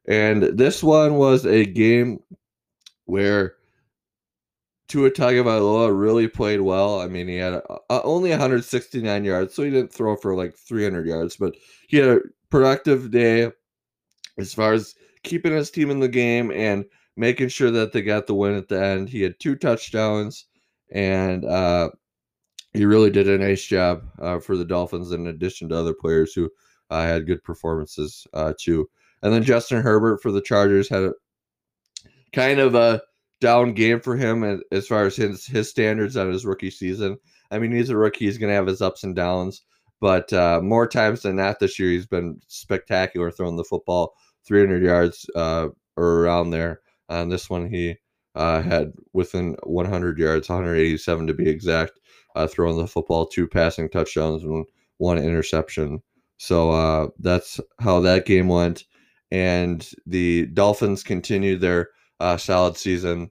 And 0.06 0.42
this 0.42 0.82
one 0.82 1.14
was 1.14 1.46
a 1.46 1.64
game 1.64 2.20
where 3.06 3.54
Tua 4.88 5.10
Tagovailoa 5.10 5.98
really 5.98 6.28
played 6.28 6.60
well. 6.60 7.00
I 7.00 7.08
mean, 7.08 7.26
he 7.28 7.36
had 7.36 7.54
uh, 7.54 8.00
only 8.04 8.30
169 8.30 9.24
yards, 9.24 9.54
so 9.54 9.62
he 9.62 9.70
didn't 9.70 9.92
throw 9.92 10.16
for 10.16 10.34
like 10.34 10.54
300 10.54 11.06
yards, 11.06 11.36
but 11.36 11.54
he 11.88 11.96
had 11.96 12.08
a 12.08 12.20
productive 12.50 13.10
day 13.10 13.50
as 14.38 14.52
far 14.52 14.72
as 14.72 14.94
keeping 15.22 15.52
his 15.52 15.70
team 15.70 15.90
in 15.90 16.00
the 16.00 16.08
game 16.08 16.50
and 16.52 16.84
making 17.16 17.48
sure 17.48 17.70
that 17.70 17.92
they 17.92 18.02
got 18.02 18.26
the 18.26 18.34
win 18.34 18.54
at 18.54 18.68
the 18.68 18.82
end. 18.82 19.08
He 19.08 19.22
had 19.22 19.38
two 19.40 19.56
touchdowns, 19.56 20.46
and 20.92 21.44
uh, 21.44 21.90
he 22.72 22.84
really 22.84 23.10
did 23.10 23.28
a 23.28 23.38
nice 23.38 23.64
job 23.64 24.04
uh, 24.18 24.38
for 24.38 24.56
the 24.56 24.64
Dolphins, 24.64 25.12
in 25.12 25.28
addition 25.28 25.68
to 25.68 25.76
other 25.76 25.94
players 25.94 26.34
who 26.34 26.50
uh, 26.90 27.02
had 27.02 27.26
good 27.26 27.42
performances 27.42 28.26
uh, 28.34 28.52
too. 28.58 28.88
And 29.22 29.32
then 29.32 29.42
Justin 29.42 29.80
Herbert 29.80 30.20
for 30.20 30.30
the 30.30 30.42
Chargers 30.42 30.88
had 30.88 31.04
a 31.04 31.14
kind 32.32 32.60
of 32.60 32.74
a 32.74 33.00
down 33.44 33.74
game 33.74 34.00
for 34.00 34.16
him 34.16 34.62
as 34.72 34.86
far 34.86 35.04
as 35.04 35.16
his 35.16 35.44
his 35.44 35.68
standards 35.68 36.16
on 36.16 36.32
his 36.32 36.46
rookie 36.46 36.70
season. 36.70 37.18
I 37.50 37.58
mean, 37.58 37.72
he's 37.72 37.90
a 37.90 37.96
rookie; 37.96 38.24
he's 38.24 38.38
going 38.38 38.48
to 38.48 38.54
have 38.54 38.66
his 38.66 38.80
ups 38.80 39.04
and 39.04 39.14
downs, 39.14 39.60
but 40.00 40.32
uh, 40.32 40.62
more 40.62 40.88
times 40.88 41.22
than 41.22 41.36
not 41.36 41.60
this 41.60 41.78
year, 41.78 41.90
he's 41.90 42.06
been 42.06 42.40
spectacular 42.48 43.30
throwing 43.30 43.56
the 43.56 43.64
football 43.64 44.14
300 44.46 44.82
yards 44.82 45.28
uh, 45.36 45.68
or 45.96 46.20
around 46.20 46.50
there. 46.50 46.80
On 47.10 47.28
this 47.28 47.50
one, 47.50 47.68
he 47.68 47.96
uh, 48.34 48.62
had 48.62 48.92
within 49.12 49.56
100 49.62 50.18
yards, 50.18 50.48
187 50.48 51.26
to 51.26 51.34
be 51.34 51.46
exact, 51.46 51.92
uh, 52.34 52.46
throwing 52.46 52.78
the 52.78 52.86
football, 52.86 53.26
two 53.26 53.46
passing 53.46 53.90
touchdowns, 53.90 54.42
and 54.42 54.64
one 54.96 55.18
interception. 55.18 56.02
So 56.38 56.70
uh, 56.70 57.08
that's 57.18 57.60
how 57.78 58.00
that 58.00 58.24
game 58.24 58.48
went. 58.48 58.84
And 59.30 59.86
the 60.06 60.46
Dolphins 60.46 61.02
continued 61.02 61.60
their 61.60 61.90
uh, 62.20 62.38
solid 62.38 62.78
season 62.78 63.30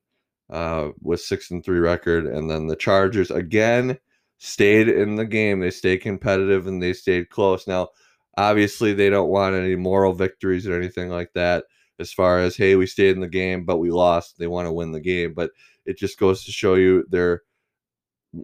uh, 0.53 0.91
with 1.01 1.19
six 1.19 1.49
and 1.51 1.65
three 1.65 1.79
record, 1.79 2.27
and 2.27 2.49
then 2.49 2.67
the 2.67 2.75
Chargers 2.75 3.31
again 3.31 3.97
stayed 4.37 4.87
in 4.87 5.15
the 5.15 5.25
game. 5.25 5.59
They 5.59 5.71
stayed 5.71 5.97
competitive 5.99 6.67
and 6.67 6.81
they 6.81 6.93
stayed 6.93 7.29
close. 7.29 7.67
Now, 7.67 7.89
obviously, 8.37 8.93
they 8.93 9.09
don't 9.09 9.29
want 9.29 9.55
any 9.55 9.75
moral 9.75 10.13
victories 10.13 10.67
or 10.67 10.75
anything 10.75 11.09
like 11.09 11.33
that. 11.33 11.65
As 11.99 12.13
far 12.13 12.39
as 12.39 12.55
hey, 12.55 12.75
we 12.75 12.85
stayed 12.85 13.15
in 13.15 13.21
the 13.21 13.27
game, 13.27 13.65
but 13.65 13.77
we 13.77 13.89
lost. 13.89 14.37
They 14.37 14.47
want 14.47 14.67
to 14.67 14.71
win 14.71 14.91
the 14.91 14.99
game, 14.99 15.33
but 15.33 15.51
it 15.85 15.97
just 15.97 16.19
goes 16.19 16.45
to 16.45 16.51
show 16.51 16.75
you 16.75 17.03
they're 17.09 17.41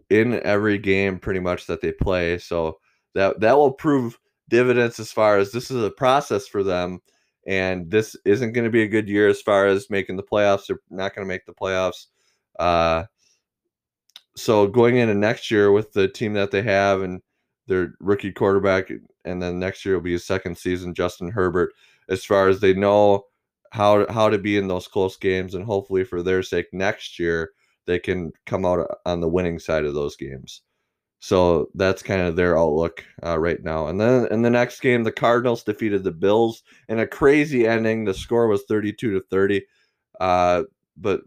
in 0.09 0.41
every 0.43 0.77
game 0.79 1.19
pretty 1.19 1.39
much 1.39 1.67
that 1.67 1.81
they 1.81 1.91
play. 1.91 2.39
So 2.39 2.79
that 3.13 3.39
that 3.39 3.57
will 3.57 3.73
prove 3.73 4.17
dividends 4.49 4.99
as 4.99 5.11
far 5.11 5.37
as 5.37 5.51
this 5.51 5.69
is 5.69 5.83
a 5.83 5.91
process 5.91 6.47
for 6.47 6.63
them 6.63 7.01
and 7.49 7.89
this 7.89 8.15
isn't 8.25 8.53
going 8.53 8.63
to 8.63 8.69
be 8.69 8.83
a 8.83 8.87
good 8.87 9.09
year 9.09 9.27
as 9.27 9.41
far 9.41 9.65
as 9.65 9.89
making 9.89 10.15
the 10.15 10.23
playoffs. 10.23 10.67
They're 10.67 10.79
not 10.91 11.15
going 11.15 11.27
to 11.27 11.27
make 11.27 11.47
the 11.47 11.51
playoffs. 11.51 12.05
Uh, 12.59 13.05
so 14.35 14.67
going 14.67 14.97
into 14.97 15.15
next 15.15 15.49
year 15.49 15.71
with 15.71 15.91
the 15.91 16.07
team 16.07 16.33
that 16.33 16.51
they 16.51 16.61
have 16.61 17.01
and 17.01 17.23
their 17.65 17.95
rookie 17.99 18.31
quarterback, 18.31 18.91
and 19.25 19.41
then 19.41 19.57
next 19.57 19.83
year 19.83 19.95
will 19.95 20.03
be 20.03 20.11
his 20.11 20.27
second 20.27 20.59
season, 20.59 20.93
Justin 20.93 21.31
Herbert. 21.31 21.73
As 22.07 22.23
far 22.23 22.49
as 22.49 22.59
they 22.59 22.75
know 22.75 23.23
how 23.71 24.05
how 24.11 24.29
to 24.29 24.37
be 24.37 24.55
in 24.55 24.67
those 24.67 24.87
close 24.87 25.17
games, 25.17 25.55
and 25.55 25.65
hopefully 25.65 26.03
for 26.03 26.21
their 26.21 26.43
sake, 26.43 26.67
next 26.71 27.17
year 27.17 27.49
they 27.87 27.97
can 27.97 28.31
come 28.45 28.63
out 28.63 28.87
on 29.07 29.21
the 29.21 29.27
winning 29.27 29.57
side 29.57 29.85
of 29.85 29.95
those 29.95 30.15
games. 30.15 30.61
So 31.19 31.69
that's 31.75 32.01
kind 32.01 32.21
of 32.21 32.35
their 32.35 32.57
outlook 32.57 33.03
uh, 33.25 33.37
right 33.37 33.61
now. 33.61 33.87
And 33.87 33.99
then 33.99 34.27
in 34.31 34.41
the 34.41 34.49
next 34.49 34.79
game, 34.79 35.03
the 35.03 35.11
Cardinals 35.11 35.63
defeated 35.63 36.03
the 36.03 36.11
Bills 36.11 36.63
in 36.87 36.99
a 36.99 37.07
crazy 37.07 37.67
ending. 37.67 38.05
The 38.05 38.13
score 38.13 38.47
was 38.47 38.63
32 38.69 39.11
to 39.11 39.25
30. 39.29 39.65
Uh, 40.19 40.63
but 40.95 41.21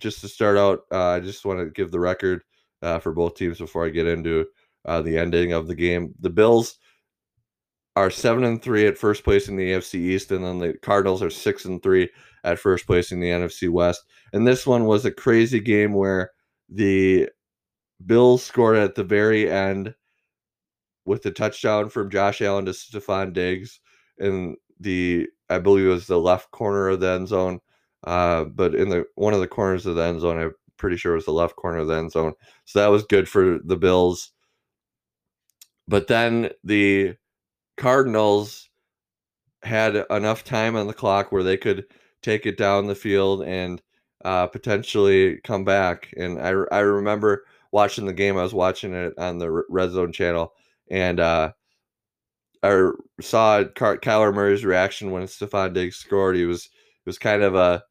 just 0.00 0.20
to 0.20 0.28
start 0.28 0.58
out, 0.58 0.80
uh, 0.92 1.10
I 1.10 1.20
just 1.20 1.44
want 1.44 1.60
to 1.60 1.70
give 1.70 1.90
the 1.90 2.00
record 2.00 2.42
uh, 2.82 2.98
for 2.98 3.12
both 3.12 3.34
teams 3.36 3.58
before 3.58 3.86
I 3.86 3.90
get 3.90 4.06
into 4.06 4.46
uh, 4.84 5.00
the 5.00 5.16
ending 5.16 5.52
of 5.52 5.66
the 5.66 5.74
game. 5.74 6.14
The 6.20 6.30
Bills 6.30 6.78
are 7.96 8.10
seven 8.10 8.44
and 8.44 8.62
three 8.62 8.86
at 8.86 8.98
first 8.98 9.24
place 9.24 9.48
in 9.48 9.56
the 9.56 9.72
AFC 9.72 9.94
East, 9.94 10.30
and 10.32 10.44
then 10.44 10.58
the 10.58 10.74
Cardinals 10.82 11.22
are 11.22 11.30
six 11.30 11.64
and 11.64 11.82
three 11.82 12.08
at 12.44 12.58
first 12.58 12.86
place 12.86 13.12
in 13.12 13.20
the 13.20 13.28
NFC 13.28 13.68
West. 13.70 14.02
And 14.32 14.46
this 14.46 14.66
one 14.66 14.84
was 14.84 15.04
a 15.04 15.10
crazy 15.10 15.60
game 15.60 15.92
where 15.92 16.32
the 16.68 17.28
Bills 18.06 18.42
scored 18.42 18.76
at 18.76 18.94
the 18.94 19.04
very 19.04 19.50
end 19.50 19.94
with 21.04 21.22
the 21.22 21.30
touchdown 21.30 21.88
from 21.88 22.10
Josh 22.10 22.40
Allen 22.40 22.64
to 22.66 22.72
Stefon 22.72 23.32
Diggs 23.32 23.80
in 24.18 24.56
the 24.80 25.28
I 25.50 25.58
believe 25.58 25.86
it 25.86 25.90
was 25.90 26.06
the 26.06 26.18
left 26.18 26.50
corner 26.50 26.88
of 26.88 27.00
the 27.00 27.08
end 27.08 27.28
zone. 27.28 27.60
Uh, 28.04 28.44
but 28.44 28.74
in 28.74 28.88
the 28.88 29.04
one 29.14 29.34
of 29.34 29.40
the 29.40 29.48
corners 29.48 29.86
of 29.86 29.96
the 29.96 30.02
end 30.02 30.20
zone, 30.20 30.38
I'm 30.38 30.52
pretty 30.76 30.96
sure 30.96 31.12
it 31.12 31.16
was 31.16 31.26
the 31.26 31.32
left 31.32 31.56
corner 31.56 31.78
of 31.78 31.88
the 31.88 31.94
end 31.94 32.12
zone. 32.12 32.32
So 32.64 32.80
that 32.80 32.88
was 32.88 33.04
good 33.04 33.28
for 33.28 33.58
the 33.64 33.76
Bills. 33.76 34.32
But 35.88 36.08
then 36.08 36.50
the 36.64 37.16
Cardinals 37.76 38.68
had 39.62 40.04
enough 40.10 40.44
time 40.44 40.76
on 40.76 40.86
the 40.86 40.94
clock 40.94 41.30
where 41.30 41.42
they 41.42 41.56
could 41.56 41.84
take 42.22 42.46
it 42.46 42.56
down 42.56 42.86
the 42.86 42.94
field 42.94 43.42
and 43.42 43.82
uh, 44.24 44.46
potentially 44.46 45.40
come 45.44 45.64
back. 45.64 46.12
And 46.16 46.40
I, 46.40 46.50
I 46.72 46.80
remember 46.80 47.44
watching 47.72 48.06
the 48.06 48.12
game. 48.12 48.38
I 48.38 48.42
was 48.42 48.54
watching 48.54 48.94
it 48.94 49.14
on 49.18 49.38
the 49.38 49.50
Red 49.68 49.90
Zone 49.90 50.12
channel, 50.12 50.52
and 50.90 51.18
uh, 51.18 51.52
I 52.62 52.90
saw 53.20 53.64
Kyler 53.64 54.32
Murray's 54.32 54.64
reaction 54.64 55.10
when 55.10 55.24
Stefon 55.24 55.74
Diggs 55.74 55.96
scored. 55.96 56.36
He 56.36 56.44
was 56.44 56.66
it 56.66 57.06
was 57.06 57.18
kind 57.18 57.42
of 57.42 57.54
a 57.54 57.82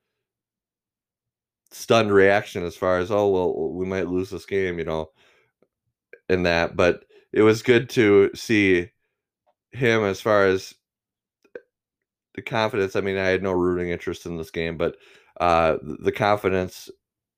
stunned 1.72 2.12
reaction 2.12 2.64
as 2.66 2.76
far 2.76 3.00
as 3.00 3.12
oh 3.12 3.30
well 3.30 3.72
we 3.74 3.86
might 3.86 4.08
lose 4.08 4.30
this 4.30 4.46
game, 4.46 4.78
you 4.80 4.86
know, 4.86 5.10
in 6.30 6.44
that. 6.44 6.76
But 6.76 7.04
it 7.34 7.42
was 7.42 7.64
good 7.64 7.90
to 7.92 8.32
see 8.36 8.90
him 9.72 10.04
as 10.04 10.22
far 10.22 10.46
as 10.46 10.74
the 12.36 12.42
confidence. 12.42 12.96
I 12.96 13.02
mean, 13.02 13.18
I 13.18 13.28
had 13.28 13.44
no 13.44 13.52
rooting 13.52 13.90
interest 13.90 14.26
in 14.26 14.38
this 14.38 14.52
game, 14.52 14.78
but 14.78 14.96
uh, 15.40 15.78
the 15.82 16.12
confidence 16.12 16.90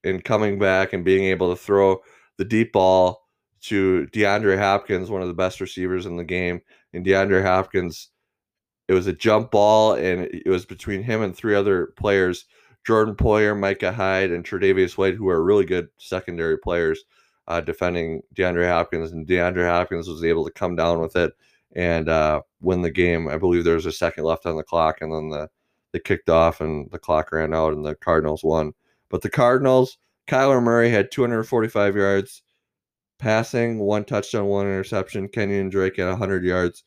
in 0.04 0.22
coming 0.22 0.60
back 0.60 0.94
and 0.94 1.06
being 1.06 1.26
able 1.26 1.56
to 1.56 1.62
throw 1.62 2.02
the 2.38 2.46
deep 2.46 2.74
ball 2.74 3.28
to 3.62 4.08
DeAndre 4.12 4.58
Hopkins, 4.58 5.10
one 5.10 5.22
of 5.22 5.28
the 5.28 5.34
best 5.34 5.62
receivers 5.62 6.06
in 6.06 6.18
the 6.18 6.24
game. 6.24 6.62
And 6.94 7.06
DeAndre 7.06 7.44
Hopkins, 7.44 8.10
it 8.88 8.94
was 8.94 9.08
a 9.08 9.13
jump 9.13 9.52
ball, 9.52 9.94
and 9.94 10.25
it 10.25 10.48
was 10.48 10.66
between 10.66 11.02
him 11.02 11.22
and 11.22 11.36
three 11.36 11.56
other 11.56 11.88
players 11.98 12.46
Jordan 12.86 13.16
Poyer, 13.16 13.58
Micah 13.58 13.94
Hyde, 13.94 14.32
and 14.32 14.44
Tre'Davious 14.44 14.98
White, 14.98 15.16
who 15.16 15.30
are 15.30 15.44
really 15.44 15.66
good 15.66 15.88
secondary 15.98 16.58
players 16.58 17.06
uh, 17.48 17.62
defending 17.62 18.22
DeAndre 18.36 18.68
Hopkins. 18.68 19.12
And 19.12 19.25
DeAndre 19.25 19.68
Hopkins 19.68 20.08
was 20.08 20.24
able 20.24 20.44
to 20.46 20.52
come 20.52 20.75
down 20.75 21.00
with 21.00 21.16
it 21.16 21.34
and 21.75 22.10
uh, 22.10 22.42
win 22.62 22.82
the 22.82 22.92
game. 22.92 23.28
I 23.30 23.38
believe 23.38 23.63
there 23.63 23.75
was 23.75 23.86
a 23.86 23.92
second 23.92 24.25
left 24.25 24.46
on 24.46 24.58
the 24.58 24.63
clock, 24.63 24.98
and 25.02 25.13
then 25.13 25.30
the 25.30 25.50
they 25.94 26.00
kicked 26.00 26.30
off, 26.30 26.60
and 26.60 26.90
the 26.92 27.00
clock 27.00 27.32
ran 27.32 27.54
out, 27.54 27.74
and 27.74 27.86
the 27.86 27.96
Cardinals 27.96 28.44
won. 28.44 28.74
But 29.10 29.22
the 29.22 29.30
Cardinals 29.30 29.98
Kyler 30.27 30.62
Murray 30.62 30.89
had 30.89 31.12
245 31.12 31.96
yards 31.96 32.42
passing, 33.20 33.80
one 33.80 34.06
touchdown, 34.06 34.46
one 34.46 34.65
interception. 34.65 35.27
Kenyan 35.27 35.70
Drake 35.70 35.98
had 35.98 36.08
100 36.08 36.44
yards 36.44 36.84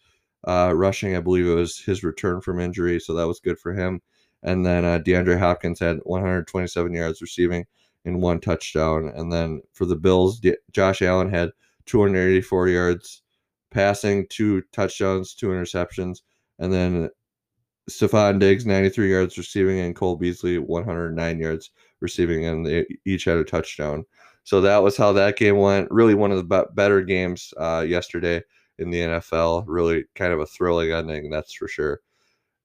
uh, 0.47 0.73
rushing. 0.75 1.17
I 1.17 1.21
believe 1.21 1.47
it 1.47 1.55
was 1.55 1.79
his 1.79 2.03
return 2.03 2.41
from 2.41 2.61
injury, 2.61 3.01
so 3.01 3.15
that 3.15 3.27
was 3.27 3.41
good 3.41 3.59
for 3.59 3.75
him. 3.75 4.01
And 4.43 4.65
then 4.65 4.85
uh, 4.85 4.99
DeAndre 4.99 5.39
Hopkins 5.39 5.81
had 5.81 5.99
127 6.05 6.93
yards 6.93 7.21
receiving 7.21 7.67
and 8.05 8.23
one 8.23 8.41
touchdown. 8.41 9.13
And 9.15 9.33
then 9.33 9.63
for 9.73 9.85
the 9.85 9.97
Bills, 9.97 10.39
D- 10.39 10.57
Josh 10.71 11.03
Allen 11.03 11.31
had 11.31 11.51
284 11.87 12.69
yards 12.69 13.23
passing, 13.71 14.27
two 14.29 14.63
touchdowns, 14.73 15.35
two 15.35 15.49
interceptions. 15.49 16.21
And 16.59 16.73
then 16.73 17.11
Stefon 17.89 18.39
Diggs, 18.39 18.67
93 18.67 19.11
yards 19.11 19.39
receiving, 19.39 19.81
and 19.81 19.95
Cole 19.95 20.17
Beasley, 20.17 20.59
109 20.59 21.39
yards 21.39 21.71
receiving, 22.01 22.47
and 22.47 22.67
they 22.67 22.87
each 23.05 23.25
had 23.25 23.39
a 23.39 23.45
touchdown. 23.45 24.05
So 24.45 24.61
that 24.61 24.83
was 24.83 24.97
how 24.97 25.13
that 25.13 25.37
game 25.37 25.57
went. 25.57 25.91
Really, 25.91 26.15
one 26.15 26.33
of 26.33 26.49
the 26.49 26.67
better 26.75 27.03
games 27.03 27.53
uh, 27.59 27.85
yesterday 27.87 28.43
in 28.79 28.91
the 28.91 29.01
NFL. 29.01 29.65
Really, 29.67 30.05
kind 30.15 30.33
of 30.33 30.41
a 30.41 30.47
thrilling 30.47 30.93
ending, 30.93 31.31
that's 31.31 31.55
for 31.55 31.69
sure. 31.69 32.01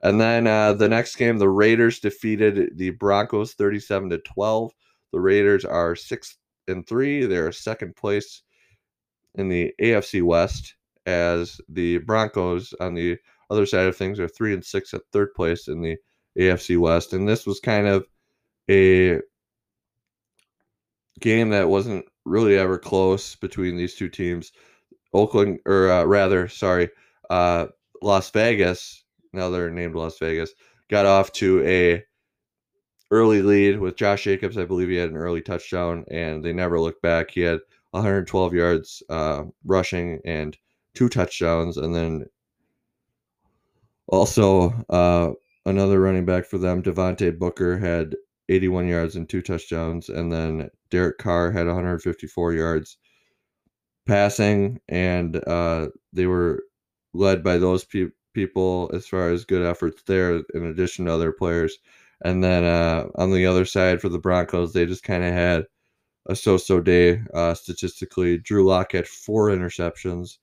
And 0.02 0.20
then 0.20 0.48
uh, 0.48 0.74
the 0.74 0.90
next 0.90 1.16
game, 1.16 1.38
the 1.38 1.50
Raiders 1.50 2.00
defeated 2.00 2.78
the 2.78 2.92
Broncos 2.92 3.54
37 3.54 4.10
to 4.10 4.18
12. 4.20 4.72
The 5.12 5.20
Raiders 5.20 5.66
are 5.66 5.96
six 5.96 6.38
and 6.68 6.88
three. 6.88 7.26
They're 7.26 7.52
second 7.52 7.96
place 7.96 8.42
in 9.36 9.50
the 9.50 9.74
AFC 9.80 10.24
West, 10.24 10.76
as 11.06 11.62
the 11.70 12.00
Broncos 12.00 12.74
on 12.80 12.96
the 12.96 13.18
other 13.52 13.66
side 13.66 13.86
of 13.86 13.96
things 13.96 14.20
are 14.20 14.28
three 14.28 14.54
and 14.54 14.64
six 14.64 14.94
at 14.94 15.02
third 15.12 15.34
place 15.36 15.68
in 15.68 15.82
the 15.82 15.98
AFC 16.40 16.80
West. 16.80 17.14
And 17.14 17.28
this 17.28 17.46
was 17.46 17.60
kind 17.60 17.86
of 17.88 18.08
a 18.70 19.20
game 21.20 21.50
that 21.50 21.70
wasn't 21.70 22.06
really 22.26 22.58
ever 22.58 22.78
close 22.78 23.36
between 23.36 23.76
these 23.76 23.96
two 23.96 24.10
teams. 24.10 24.52
Oakland, 25.14 25.60
or 25.66 25.92
uh, 25.92 26.06
rather, 26.06 26.48
sorry, 26.48 26.90
uh, 27.30 27.68
Las 28.02 28.30
Vegas. 28.32 29.04
Now 29.34 29.50
they're 29.50 29.70
named 29.70 29.96
Las 29.96 30.18
Vegas. 30.20 30.52
Got 30.90 31.06
off 31.06 31.32
to 31.34 31.62
a 31.66 32.04
early 33.12 33.42
lead 33.42 33.80
with 33.80 33.98
Josh 33.98 34.24
Jacobs. 34.24 34.58
I 34.58 34.66
believe 34.66 34.88
he 34.88 34.96
had 34.96 35.10
an 35.10 35.18
early 35.18 35.42
touchdown, 35.42 36.06
and 36.10 36.44
they 36.44 36.54
never 36.54 36.80
looked 36.80 37.02
back. 37.02 37.32
He 37.32 37.42
had 37.42 37.60
112 37.92 38.54
yards 38.54 39.04
uh, 39.10 39.44
rushing 39.66 40.20
and 40.24 40.58
two 40.94 41.10
touchdowns, 41.10 41.78
and 41.78 41.94
then 41.94 42.26
also, 44.12 44.72
uh, 44.90 45.32
another 45.66 46.00
running 46.00 46.26
back 46.26 46.46
for 46.46 46.58
them, 46.58 46.84
Devontae 46.84 47.38
Booker, 47.38 47.78
had 47.78 48.16
81 48.50 48.88
yards 48.88 49.16
and 49.16 49.28
two 49.30 49.42
touchdowns, 49.42 50.10
and 50.10 50.32
then 50.32 50.70
Derek 50.90 51.18
Carr 51.18 51.52
had 51.52 51.68
154 51.68 52.54
yards 52.54 52.98
passing, 54.06 54.80
and 54.90 55.38
uh, 55.48 55.88
they 56.14 56.26
were 56.28 56.64
led 57.14 57.44
by 57.44 57.58
those 57.58 57.86
pe- 57.86 58.12
people 58.34 58.90
as 58.94 59.08
far 59.08 59.30
as 59.30 59.46
good 59.46 59.66
efforts 59.66 60.04
there, 60.06 60.42
in 60.54 60.66
addition 60.66 61.06
to 61.06 61.14
other 61.14 61.32
players. 61.32 61.78
And 62.24 62.44
then 62.44 62.64
uh, 62.64 63.08
on 63.16 63.32
the 63.32 63.46
other 63.46 63.66
side 63.66 64.02
for 64.02 64.10
the 64.10 64.20
Broncos, 64.20 64.74
they 64.74 64.86
just 64.86 65.04
kind 65.04 65.24
of 65.24 65.34
had 65.34 65.66
a 66.28 66.36
so-so 66.36 66.82
day 66.82 67.22
uh, 67.34 67.54
statistically. 67.54 68.38
Drew 68.38 68.66
Lock 68.66 68.94
had 68.94 69.08
four 69.08 69.50
interceptions, 69.50 70.38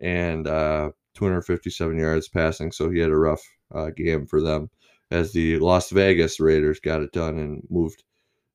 and 0.00 0.46
uh, 0.46 0.90
257 1.18 1.98
yards 1.98 2.28
passing, 2.28 2.70
so 2.70 2.88
he 2.88 3.00
had 3.00 3.10
a 3.10 3.16
rough 3.16 3.42
uh, 3.74 3.90
game 3.90 4.24
for 4.24 4.40
them 4.40 4.70
as 5.10 5.32
the 5.32 5.58
Las 5.58 5.90
Vegas 5.90 6.38
Raiders 6.38 6.78
got 6.78 7.02
it 7.02 7.12
done 7.12 7.38
and 7.38 7.66
moved 7.70 8.04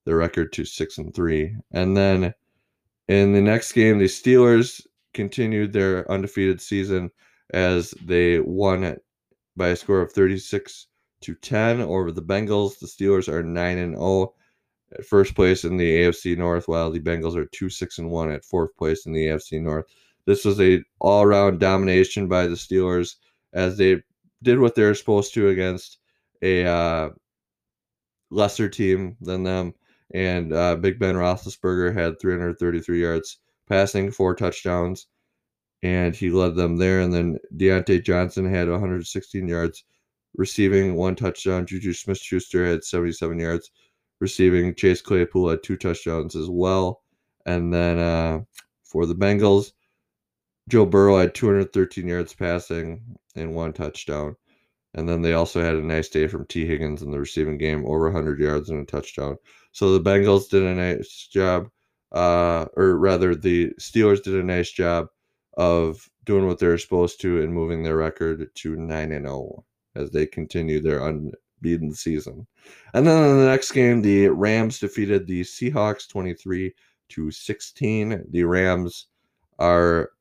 the 0.05 0.15
record 0.15 0.53
to 0.53 0.63
six 0.63 0.97
and 0.97 1.13
three. 1.13 1.53
And 1.71 1.97
then 1.97 2.33
in 3.09 3.33
the 3.33 3.41
next 3.41 3.73
game, 3.73 3.99
the 3.99 4.05
Steelers 4.05 4.81
continued 5.13 5.73
their 5.73 6.09
undefeated 6.09 6.61
season 6.61 7.11
as 7.53 7.91
they 8.01 8.39
won 8.39 8.85
it 8.85 9.03
by 9.57 9.69
a 9.69 9.75
score 9.75 10.01
of 10.01 10.13
36 10.13 10.87
to 11.21 11.35
10 11.35 11.81
over 11.81 12.13
the 12.13 12.21
Bengals. 12.21 12.79
The 12.79 12.87
Steelers 12.87 13.27
are 13.27 13.43
9 13.43 13.77
and 13.77 13.95
0 13.95 14.33
at 14.97 15.05
first 15.05 15.35
place 15.35 15.65
in 15.65 15.75
the 15.75 15.99
AFC 15.99 16.37
North, 16.37 16.69
while 16.69 16.91
the 16.91 16.99
Bengals 16.99 17.35
are 17.35 17.45
2 17.45 17.69
6 17.69 17.97
and 17.97 18.09
1 18.09 18.31
at 18.31 18.45
fourth 18.45 18.75
place 18.77 19.05
in 19.05 19.11
the 19.11 19.27
AFC 19.27 19.61
North. 19.61 19.85
This 20.25 20.45
was 20.45 20.59
a 20.61 20.83
all-around 20.99 21.59
domination 21.59 22.27
by 22.27 22.47
the 22.47 22.55
Steelers 22.55 23.15
as 23.53 23.77
they 23.77 24.01
did 24.41 24.59
what 24.59 24.75
they're 24.75 24.95
supposed 24.95 25.33
to 25.33 25.49
against 25.49 25.97
a 26.41 26.65
uh, 26.65 27.09
lesser 28.29 28.69
team 28.69 29.17
than 29.21 29.43
them. 29.43 29.73
And 30.13 30.53
uh, 30.53 30.75
Big 30.75 30.99
Ben 30.99 31.15
Roethlisberger 31.15 31.93
had 31.93 32.19
333 32.19 33.01
yards 33.01 33.37
passing, 33.67 34.11
four 34.11 34.35
touchdowns, 34.35 35.07
and 35.81 36.15
he 36.15 36.29
led 36.29 36.55
them 36.55 36.77
there. 36.77 37.01
And 37.01 37.13
then 37.13 37.37
Diontae 37.55 38.03
Johnson 38.03 38.45
had 38.45 38.69
116 38.69 39.47
yards 39.47 39.83
receiving, 40.35 40.95
one 40.95 41.15
touchdown. 41.15 41.65
Juju 41.65 41.93
Smith 41.93 42.19
Schuster 42.19 42.65
had 42.65 42.83
77 42.83 43.39
yards 43.39 43.71
receiving. 44.19 44.75
Chase 44.75 45.01
Claypool 45.01 45.49
had 45.49 45.63
two 45.63 45.77
touchdowns 45.77 46.35
as 46.35 46.49
well. 46.49 47.01
And 47.45 47.73
then 47.73 47.99
uh, 47.99 48.41
for 48.83 49.05
the 49.05 49.15
Bengals, 49.15 49.71
Joe 50.69 50.85
Burrow 50.85 51.17
had 51.17 51.35
213 51.35 52.07
yards 52.07 52.33
passing 52.33 53.01
and 53.35 53.53
one 53.53 53.73
touchdown. 53.73 54.35
And 54.95 55.09
then 55.09 55.21
they 55.21 55.33
also 55.33 55.61
had 55.61 55.75
a 55.75 55.81
nice 55.81 56.09
day 56.09 56.27
from 56.27 56.45
Tee 56.45 56.67
Higgins 56.67 57.01
in 57.01 57.11
the 57.11 57.19
receiving 57.19 57.57
game, 57.57 57.83
over 57.85 58.05
100 58.05 58.39
yards 58.39 58.69
and 58.69 58.81
a 58.81 58.85
touchdown. 58.85 59.37
So 59.71 59.91
the 59.91 60.01
Bengals 60.01 60.49
did 60.49 60.63
a 60.63 60.75
nice 60.75 61.27
job, 61.31 61.67
uh, 62.11 62.65
or 62.77 62.97
rather, 62.97 63.33
the 63.35 63.71
Steelers 63.79 64.21
did 64.21 64.35
a 64.35 64.43
nice 64.43 64.71
job 64.71 65.07
of 65.57 66.07
doing 66.25 66.45
what 66.45 66.59
they're 66.59 66.77
supposed 66.77 67.19
to 67.21 67.41
and 67.41 67.53
moving 67.53 67.81
their 67.81 67.97
record 67.97 68.47
to 68.53 68.75
9 68.75 69.11
and 69.11 69.25
0 69.25 69.65
as 69.95 70.11
they 70.11 70.27
continue 70.27 70.79
their 70.79 71.07
unbeaten 71.07 71.93
season. 71.93 72.45
And 72.93 73.05
then 73.07 73.29
in 73.29 73.39
the 73.39 73.45
next 73.47 73.71
game, 73.71 74.01
the 74.01 74.29
Rams 74.29 74.79
defeated 74.79 75.25
the 75.25 75.41
Seahawks 75.41 76.07
23 76.07 76.71
to 77.09 77.31
16. 77.31 78.25
The 78.29 78.43
Rams 78.43 79.07
are 79.57 80.11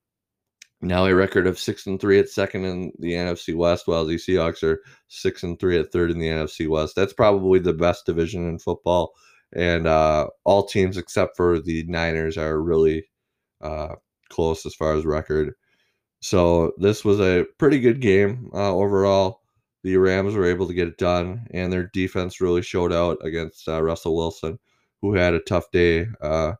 now 0.82 1.06
a 1.06 1.14
record 1.14 1.46
of 1.46 1.58
six 1.58 1.86
and 1.86 2.00
three 2.00 2.18
at 2.18 2.28
second 2.28 2.64
in 2.64 2.92
the 2.98 3.12
NFC 3.12 3.54
West, 3.54 3.86
while 3.86 4.04
the 4.04 4.16
Seahawks 4.16 4.62
are 4.64 4.82
six 5.08 5.44
and 5.44 5.58
three 5.58 5.78
at 5.78 5.92
third 5.92 6.10
in 6.10 6.18
the 6.18 6.26
NFC 6.26 6.68
West. 6.68 6.96
That's 6.96 7.12
probably 7.12 7.60
the 7.60 7.72
best 7.72 8.04
division 8.04 8.48
in 8.48 8.58
football, 8.58 9.14
and 9.54 9.86
uh, 9.86 10.26
all 10.44 10.66
teams 10.66 10.96
except 10.96 11.36
for 11.36 11.60
the 11.60 11.84
Niners 11.84 12.36
are 12.36 12.60
really 12.60 13.06
uh, 13.60 13.94
close 14.28 14.66
as 14.66 14.74
far 14.74 14.94
as 14.94 15.04
record. 15.04 15.54
So 16.20 16.72
this 16.78 17.04
was 17.04 17.20
a 17.20 17.46
pretty 17.58 17.80
good 17.80 18.00
game 18.00 18.50
uh, 18.52 18.74
overall. 18.74 19.40
The 19.84 19.96
Rams 19.96 20.34
were 20.34 20.46
able 20.46 20.66
to 20.68 20.74
get 20.74 20.88
it 20.88 20.98
done, 20.98 21.46
and 21.52 21.72
their 21.72 21.90
defense 21.92 22.40
really 22.40 22.62
showed 22.62 22.92
out 22.92 23.18
against 23.22 23.68
uh, 23.68 23.82
Russell 23.82 24.16
Wilson, 24.16 24.58
who 25.00 25.14
had 25.14 25.34
a 25.34 25.40
tough 25.40 25.70
day 25.72 26.06
uh, 26.20 26.52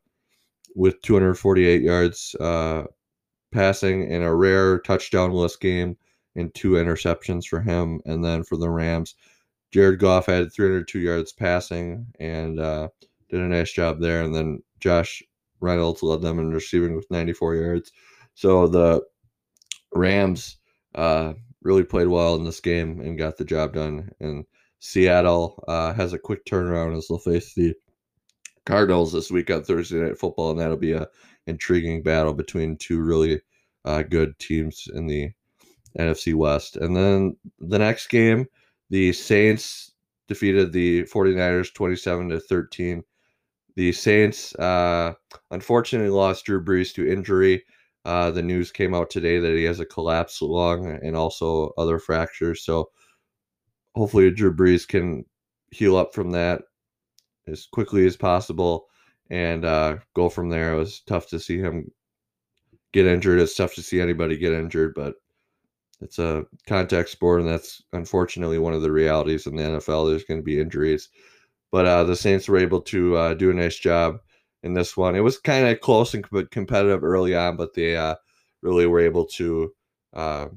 with 0.74 1.00
248 1.02 1.82
yards 1.82 2.34
uh, 2.40 2.84
passing 3.52 4.10
in 4.10 4.22
a 4.22 4.34
rare 4.34 4.80
touchdownless 4.80 5.60
game 5.60 5.96
and 6.34 6.52
two 6.54 6.72
interceptions 6.72 7.46
for 7.46 7.60
him. 7.60 8.00
And 8.04 8.24
then 8.24 8.42
for 8.42 8.56
the 8.56 8.70
Rams, 8.70 9.14
Jared 9.70 10.00
Goff 10.00 10.26
had 10.26 10.52
302 10.52 10.98
yards 10.98 11.32
passing 11.32 12.06
and 12.18 12.58
uh, 12.58 12.88
did 13.28 13.40
a 13.40 13.48
nice 13.48 13.72
job 13.72 14.00
there. 14.00 14.22
And 14.22 14.34
then 14.34 14.62
Josh 14.80 15.22
Reynolds 15.60 16.02
led 16.02 16.22
them 16.22 16.38
in 16.38 16.50
receiving 16.50 16.96
with 16.96 17.10
94 17.10 17.54
yards. 17.56 17.92
So 18.34 18.66
the 18.66 19.02
Rams 19.94 20.56
uh, 20.94 21.34
really 21.62 21.84
played 21.84 22.08
well 22.08 22.34
in 22.34 22.44
this 22.44 22.60
game 22.60 23.00
and 23.00 23.18
got 23.18 23.36
the 23.36 23.44
job 23.44 23.74
done. 23.74 24.10
And 24.20 24.44
Seattle 24.80 25.62
uh, 25.68 25.92
has 25.92 26.12
a 26.12 26.18
quick 26.18 26.44
turnaround 26.44 26.96
as 26.96 27.06
they'll 27.08 27.18
face 27.18 27.54
the 27.54 27.74
Cardinals 28.64 29.12
this 29.12 29.30
week 29.30 29.50
on 29.50 29.62
Thursday 29.62 29.98
Night 29.98 30.18
Football, 30.18 30.52
and 30.52 30.60
that'll 30.60 30.76
be 30.76 30.92
a 30.92 31.08
intriguing 31.46 32.02
battle 32.02 32.32
between 32.32 32.76
two 32.76 33.00
really 33.00 33.40
uh, 33.84 34.02
good 34.02 34.38
teams 34.38 34.88
in 34.94 35.06
the 35.06 35.30
NFC 35.98 36.34
West. 36.34 36.76
And 36.76 36.96
then 36.96 37.36
the 37.58 37.78
next 37.78 38.08
game, 38.08 38.46
the 38.90 39.12
Saints 39.12 39.92
defeated 40.28 40.72
the 40.72 41.04
49ers 41.04 41.74
27 41.74 42.30
to 42.30 42.40
13. 42.40 43.02
The 43.76 43.92
Saints 43.92 44.54
uh, 44.56 45.14
unfortunately 45.50 46.10
lost 46.10 46.44
Drew 46.44 46.62
Brees 46.62 46.94
to 46.94 47.10
injury. 47.10 47.64
Uh, 48.04 48.30
the 48.30 48.42
news 48.42 48.72
came 48.72 48.94
out 48.94 49.10
today 49.10 49.38
that 49.38 49.54
he 49.54 49.64
has 49.64 49.80
a 49.80 49.86
collapsed 49.86 50.42
lung 50.42 50.86
and 51.02 51.16
also 51.16 51.72
other 51.78 51.98
fractures. 51.98 52.64
So 52.64 52.90
hopefully 53.94 54.30
Drew 54.30 54.54
Brees 54.54 54.86
can 54.86 55.24
heal 55.70 55.96
up 55.96 56.14
from 56.14 56.30
that 56.32 56.62
as 57.46 57.66
quickly 57.66 58.06
as 58.06 58.16
possible 58.16 58.86
and 59.30 59.64
uh, 59.64 59.96
go 60.14 60.28
from 60.28 60.48
there. 60.48 60.74
It 60.74 60.78
was 60.78 61.00
tough 61.00 61.28
to 61.28 61.40
see 61.40 61.58
him 61.58 61.90
get 62.92 63.06
injured. 63.06 63.40
It's 63.40 63.56
tough 63.56 63.74
to 63.74 63.82
see 63.82 64.00
anybody 64.00 64.36
get 64.36 64.52
injured, 64.52 64.94
but 64.94 65.14
it's 66.00 66.18
a 66.18 66.44
contact 66.66 67.08
sport, 67.08 67.40
and 67.40 67.48
that's 67.48 67.82
unfortunately 67.92 68.58
one 68.58 68.74
of 68.74 68.82
the 68.82 68.90
realities 68.90 69.46
in 69.46 69.56
the 69.56 69.62
NFL. 69.62 70.08
There's 70.08 70.24
going 70.24 70.40
to 70.40 70.44
be 70.44 70.60
injuries, 70.60 71.08
but 71.70 71.86
uh, 71.86 72.04
the 72.04 72.16
Saints 72.16 72.48
were 72.48 72.58
able 72.58 72.80
to 72.82 73.16
uh, 73.16 73.34
do 73.34 73.50
a 73.50 73.54
nice 73.54 73.78
job 73.78 74.18
in 74.62 74.74
this 74.74 74.96
one. 74.96 75.14
It 75.14 75.20
was 75.20 75.38
kind 75.38 75.66
of 75.68 75.80
close 75.80 76.14
and 76.14 76.24
competitive 76.50 77.04
early 77.04 77.34
on, 77.34 77.56
but 77.56 77.74
they 77.74 77.96
uh, 77.96 78.16
really 78.62 78.86
were 78.86 79.00
able 79.00 79.24
to 79.26 79.72
uh, 80.12 80.48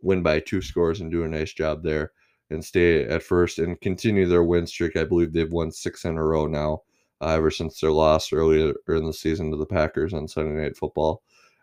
win 0.00 0.22
by 0.22 0.40
two 0.40 0.62
scores 0.62 1.00
and 1.00 1.10
do 1.10 1.24
a 1.24 1.28
nice 1.28 1.52
job 1.52 1.82
there 1.82 2.12
and 2.50 2.64
stay 2.64 3.04
at 3.04 3.22
first 3.22 3.58
and 3.58 3.80
continue 3.80 4.26
their 4.26 4.42
win 4.44 4.66
streak. 4.66 4.96
I 4.96 5.04
believe 5.04 5.32
they've 5.32 5.52
won 5.52 5.72
six 5.72 6.04
in 6.04 6.18
a 6.18 6.24
row 6.24 6.46
now 6.46 6.82
uh, 7.20 7.28
ever 7.28 7.50
since 7.50 7.80
their 7.80 7.92
loss 7.92 8.32
earlier 8.32 8.74
in 8.88 9.06
the 9.06 9.12
season 9.12 9.50
to 9.50 9.56
the 9.56 9.66
Packers 9.66 10.12
on 10.12 10.28
Sunday 10.28 10.60
Night 10.60 10.76
Football. 10.76 11.22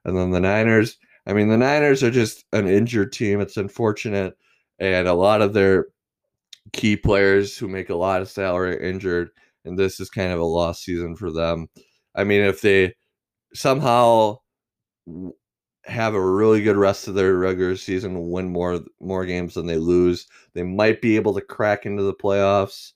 And 0.09 0.17
then 0.17 0.31
the 0.31 0.39
Niners, 0.41 0.97
I 1.27 1.33
mean, 1.33 1.49
the 1.49 1.57
Niners 1.57 2.03
are 2.03 2.11
just 2.11 2.45
an 2.53 2.67
injured 2.67 3.13
team. 3.13 3.39
It's 3.41 3.57
unfortunate. 3.57 4.35
And 4.79 5.07
a 5.07 5.13
lot 5.13 5.41
of 5.41 5.53
their 5.53 5.87
key 6.73 6.97
players 6.97 7.57
who 7.57 7.67
make 7.67 7.89
a 7.89 7.95
lot 7.95 8.21
of 8.21 8.29
salary 8.29 8.75
are 8.75 8.79
injured. 8.81 9.29
And 9.65 9.77
this 9.77 9.99
is 9.99 10.09
kind 10.09 10.31
of 10.33 10.39
a 10.39 10.45
lost 10.45 10.83
season 10.83 11.15
for 11.15 11.31
them. 11.31 11.67
I 12.15 12.23
mean, 12.23 12.41
if 12.41 12.61
they 12.61 12.95
somehow 13.53 14.39
have 15.85 16.13
a 16.13 16.25
really 16.25 16.61
good 16.61 16.75
rest 16.77 17.07
of 17.07 17.15
their 17.15 17.35
regular 17.35 17.75
season, 17.75 18.29
win 18.29 18.49
more 18.49 18.81
more 18.99 19.25
games 19.25 19.55
than 19.55 19.65
they 19.65 19.77
lose, 19.77 20.27
they 20.53 20.63
might 20.63 21.01
be 21.01 21.15
able 21.15 21.33
to 21.33 21.41
crack 21.41 21.85
into 21.85 22.03
the 22.03 22.13
playoffs 22.13 22.93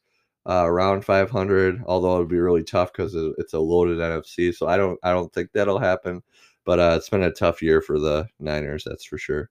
uh, 0.48 0.64
around 0.66 1.06
500. 1.06 1.84
Although 1.88 2.18
it 2.18 2.20
would 2.20 2.28
be 2.30 2.40
really 2.40 2.64
tough 2.64 2.92
because 2.94 3.16
it's 3.38 3.54
a 3.54 3.60
loaded 3.60 4.00
NFC. 4.00 4.54
So 4.54 4.68
I 4.68 4.78
don't 4.78 5.00
I 5.04 5.12
don't 5.12 5.34
think 5.34 5.52
that'll 5.54 5.80
happen. 5.80 6.22
But 6.66 6.80
uh, 6.80 6.94
it's 6.98 7.10
been 7.10 7.24
a 7.24 7.32
tough 7.32 7.62
year 7.62 7.82
for 7.82 8.00
the 8.00 8.28
Niners, 8.40 8.84
that's 8.86 9.06
for 9.06 9.18
sure. 9.18 9.50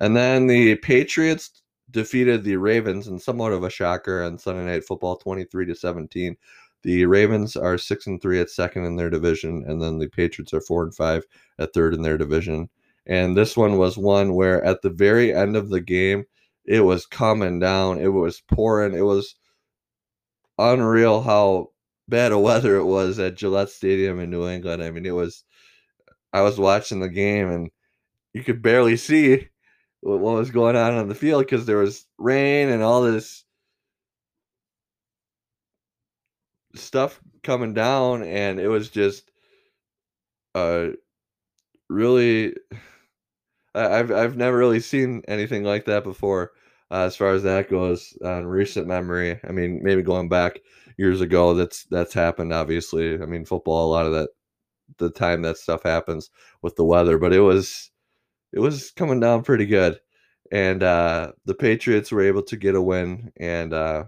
And 0.00 0.16
then 0.16 0.46
the 0.46 0.76
Patriots 0.76 1.62
defeated 1.90 2.42
the 2.42 2.56
Ravens 2.56 3.06
in 3.06 3.18
somewhat 3.18 3.52
of 3.52 3.64
a 3.64 3.70
shocker 3.70 4.24
on 4.24 4.38
Sunday 4.38 4.64
Night 4.64 4.84
Football, 4.84 5.16
23 5.16 5.66
to 5.66 5.74
17. 5.74 6.36
The 6.82 7.06
Ravens 7.06 7.56
are 7.56 7.78
six 7.78 8.06
and 8.06 8.20
three 8.20 8.40
at 8.40 8.50
second 8.50 8.84
in 8.84 8.96
their 8.96 9.10
division, 9.10 9.64
and 9.68 9.80
then 9.80 9.98
the 9.98 10.08
Patriots 10.08 10.52
are 10.52 10.60
four 10.60 10.82
and 10.82 10.94
five 10.94 11.24
at 11.58 11.72
third 11.72 11.94
in 11.94 12.02
their 12.02 12.18
division. 12.18 12.68
And 13.06 13.36
this 13.36 13.56
one 13.56 13.78
was 13.78 13.96
one 13.96 14.34
where 14.34 14.64
at 14.64 14.82
the 14.82 14.90
very 14.90 15.32
end 15.32 15.56
of 15.56 15.70
the 15.70 15.80
game, 15.80 16.24
it 16.64 16.80
was 16.80 17.06
coming 17.06 17.58
down. 17.58 18.00
It 18.00 18.08
was 18.08 18.40
pouring. 18.40 18.94
It 18.94 19.02
was 19.02 19.36
unreal 20.58 21.22
how 21.22 21.70
bad 22.08 22.32
a 22.32 22.38
weather 22.38 22.76
it 22.76 22.84
was 22.84 23.18
at 23.18 23.36
Gillette 23.36 23.70
Stadium 23.70 24.20
in 24.20 24.30
New 24.30 24.48
England. 24.48 24.82
I 24.82 24.90
mean, 24.90 25.06
it 25.06 25.14
was 25.14 25.44
I 26.32 26.42
was 26.42 26.58
watching 26.58 27.00
the 27.00 27.08
game 27.08 27.50
and 27.50 27.70
you 28.34 28.44
could 28.44 28.62
barely 28.62 28.96
see 28.96 29.48
what, 30.00 30.20
what 30.20 30.36
was 30.36 30.50
going 30.50 30.76
on 30.76 30.94
on 30.94 31.08
the 31.08 31.14
field 31.16 31.44
because 31.46 31.66
there 31.66 31.78
was 31.78 32.06
rain 32.18 32.70
and 32.70 32.82
all 32.82 33.02
this 33.02 33.44
stuff 36.74 37.20
coming 37.42 37.74
down, 37.74 38.22
and 38.22 38.60
it 38.60 38.68
was 38.68 38.88
just 38.90 39.30
uh 40.54 40.88
really. 41.88 42.54
I've 43.74 44.10
I've 44.10 44.36
never 44.36 44.56
really 44.58 44.80
seen 44.80 45.22
anything 45.28 45.64
like 45.64 45.86
that 45.86 46.04
before, 46.04 46.52
uh, 46.90 47.04
as 47.04 47.16
far 47.16 47.32
as 47.32 47.42
that 47.44 47.70
goes. 47.70 48.16
Uh, 48.22 48.38
in 48.38 48.46
recent 48.46 48.86
memory, 48.86 49.40
I 49.48 49.52
mean, 49.52 49.80
maybe 49.82 50.02
going 50.02 50.28
back 50.28 50.60
years 50.98 51.20
ago, 51.22 51.54
that's 51.54 51.84
that's 51.84 52.12
happened. 52.14 52.52
Obviously, 52.52 53.14
I 53.14 53.26
mean, 53.26 53.44
football. 53.46 53.86
A 53.88 53.92
lot 53.92 54.06
of 54.06 54.12
that 54.12 54.28
the 54.98 55.10
time 55.10 55.42
that 55.42 55.58
stuff 55.58 55.82
happens 55.82 56.30
with 56.62 56.76
the 56.76 56.84
weather, 56.84 57.18
but 57.18 57.32
it 57.32 57.40
was 57.40 57.90
it 58.52 58.60
was 58.60 58.90
coming 58.92 59.20
down 59.20 59.42
pretty 59.42 59.66
good. 59.66 59.98
And 60.50 60.82
uh, 60.82 61.32
the 61.46 61.54
Patriots 61.54 62.12
were 62.12 62.22
able 62.22 62.42
to 62.42 62.56
get 62.56 62.74
a 62.74 62.82
win, 62.82 63.32
and 63.38 63.72
uh, 63.72 64.04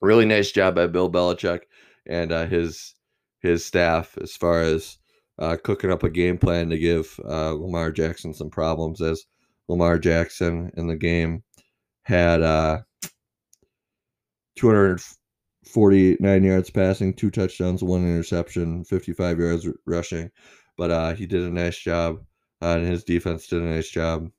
really 0.00 0.24
nice 0.24 0.50
job 0.50 0.74
by 0.74 0.86
Bill 0.86 1.10
Belichick 1.10 1.62
and 2.06 2.32
uh, 2.32 2.46
his 2.46 2.94
his 3.40 3.64
staff 3.64 4.16
as 4.20 4.36
far 4.36 4.62
as 4.62 4.98
uh, 5.38 5.56
cooking 5.62 5.90
up 5.90 6.02
a 6.02 6.10
game 6.10 6.38
plan 6.38 6.70
to 6.70 6.78
give 6.78 7.18
uh, 7.24 7.52
Lamar 7.52 7.90
Jackson 7.92 8.32
some 8.34 8.50
problems. 8.50 9.00
As 9.00 9.26
Lamar 9.68 9.98
Jackson 9.98 10.70
in 10.76 10.86
the 10.86 10.96
game 10.96 11.42
had 12.02 12.42
uh, 12.42 12.80
249 15.64 16.44
yards 16.44 16.70
passing, 16.70 17.12
two 17.14 17.30
touchdowns, 17.30 17.82
one 17.82 18.02
interception, 18.02 18.84
55 18.84 19.38
yards 19.38 19.68
rushing. 19.86 20.30
But 20.76 20.90
uh, 20.90 21.14
he 21.14 21.26
did 21.26 21.42
a 21.42 21.50
nice 21.50 21.78
job, 21.78 22.20
uh, 22.62 22.76
and 22.76 22.86
his 22.86 23.04
defense 23.04 23.46
did 23.46 23.62
a 23.62 23.66
nice 23.66 23.88
job 23.88 24.30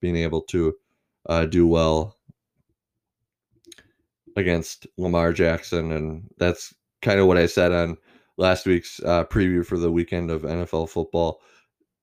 being 0.00 0.16
able 0.16 0.42
to 0.42 0.74
uh, 1.28 1.46
do 1.46 1.66
well 1.66 2.16
against 4.36 4.86
Lamar 4.96 5.32
Jackson. 5.32 5.92
And 5.92 6.28
that's 6.38 6.74
kind 7.02 7.20
of 7.20 7.26
what 7.26 7.38
I 7.38 7.46
said 7.46 7.72
on 7.72 7.96
last 8.36 8.66
week's 8.66 9.00
uh, 9.04 9.24
preview 9.24 9.64
for 9.64 9.78
the 9.78 9.90
weekend 9.90 10.30
of 10.30 10.42
NFL 10.42 10.88
football. 10.88 11.40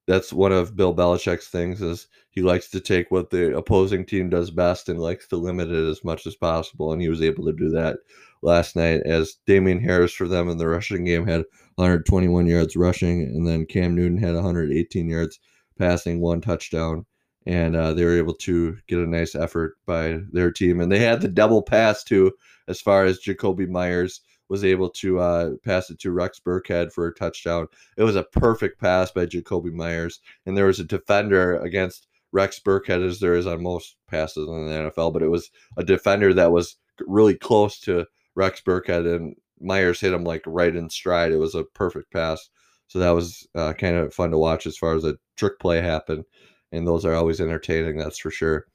That's 0.08 0.34
one 0.34 0.52
of 0.52 0.76
Bill 0.76 0.96
Belichick's 0.96 1.48
things 1.48 1.82
is 1.82 2.08
he 2.32 2.42
likes 2.42 2.70
to 2.72 2.80
take 2.80 3.12
what 3.12 3.30
the 3.30 3.56
opposing 3.56 4.06
team 4.06 4.30
does 4.30 4.50
best 4.50 4.90
and 4.90 5.00
likes 5.00 5.28
to 5.28 5.36
limit 5.38 5.70
it 5.70 5.90
as 5.90 6.04
much 6.04 6.26
as 6.26 6.36
possible. 6.36 6.92
And 6.92 7.02
he 7.02 7.10
was 7.10 7.22
able 7.22 7.46
to 7.46 7.54
do 7.54 7.70
that 7.70 7.98
last 8.41 8.75
night 8.75 9.01
as 9.06 9.38
Damien 9.45 9.80
Harris 9.80 10.13
for 10.13 10.27
them 10.27 10.49
in 10.49 10.58
the 10.58 10.67
rushing 10.67 11.06
game 11.06 11.27
had 11.27 11.45
121 11.75 12.47
yards 12.47 12.75
rushing, 12.75 13.21
and 13.23 13.47
then 13.47 13.65
Cam 13.65 13.95
Newton 13.95 14.17
had 14.17 14.36
118 14.36 15.10
yards 15.10 15.39
passing, 15.77 16.19
one 16.19 16.41
touchdown 16.41 17.06
and 17.45 17.75
uh, 17.75 17.93
they 17.93 18.04
were 18.06 18.17
able 18.17 18.34
to 18.34 18.77
get 18.88 18.99
a 18.99 19.08
nice 19.08 19.36
effort 19.36 19.77
by 19.86 20.19
their 20.32 20.51
team. 20.51 20.80
And 20.80 20.91
they 20.91 20.99
had 20.99 21.21
the 21.21 21.27
double 21.27 21.62
pass 21.62 22.04
too, 22.04 22.32
as 22.67 22.80
far 22.80 23.06
as 23.06 23.19
Jakobi 23.19 23.67
Meyers 23.67 24.21
was 24.49 24.63
able 24.63 24.89
to 24.89 25.19
uh, 25.19 25.51
pass 25.63 25.89
it 25.89 25.99
to 25.99 26.12
Rex 26.12 26.39
Burkhead 26.39 26.91
for 26.91 27.08
a 27.08 27.13
touchdown. 27.13 27.67
It 27.97 28.04
was 28.04 28.15
a 28.15 28.23
perfect 28.23 28.80
pass 28.80 29.12
by 29.12 29.25
Jakobi 29.25 29.71
Meyers, 29.71 30.19
and 30.45 30.58
there 30.58 30.65
was 30.65 30.80
a 30.80 30.86
defender 30.86 31.58
against 31.58 32.08
Rex 32.34 32.60
Burkhead, 32.60 33.06
as 33.06 33.19
there 33.19 33.34
is 33.34 33.47
on 33.47 33.63
most 33.63 33.95
passes 34.08 34.47
in 34.47 34.67
the 34.67 34.73
NFL, 34.73 35.13
but 35.13 35.23
it 35.23 35.30
was 35.30 35.49
a 35.77 35.84
defender 35.84 36.34
that 36.34 36.51
was 36.51 36.75
really 36.99 37.36
close 37.36 37.80
to 37.82 38.06
Rex 38.36 38.62
Burkhead, 38.62 39.15
and 39.15 39.36
Meyers 39.60 40.00
hit 40.00 40.13
him 40.13 40.24
like 40.24 40.44
right 40.46 40.76
in 40.76 40.89
stride. 40.89 41.32
It 41.32 41.38
was 41.38 41.56
a 41.56 41.63
perfect 41.63 42.12
pass. 42.12 42.50
So 42.88 43.00
that 43.00 43.12
was 43.12 43.48
uh, 43.56 43.74
kind 43.74 43.96
of 43.96 44.13
fun 44.13 44.32
to 44.32 44.38
watch 44.38 44.65
as 44.65 44.78
far 44.78 44.96
as 44.96 45.06
a 45.06 45.17
trick 45.38 45.60
play 45.60 45.82
happened 45.82 46.26
and 46.72 46.88
those 46.88 47.06
are 47.06 47.13
always 47.13 47.41
entertaining. 47.41 47.98
That's 47.98 48.20
for 48.20 48.32
sure. 48.32 48.67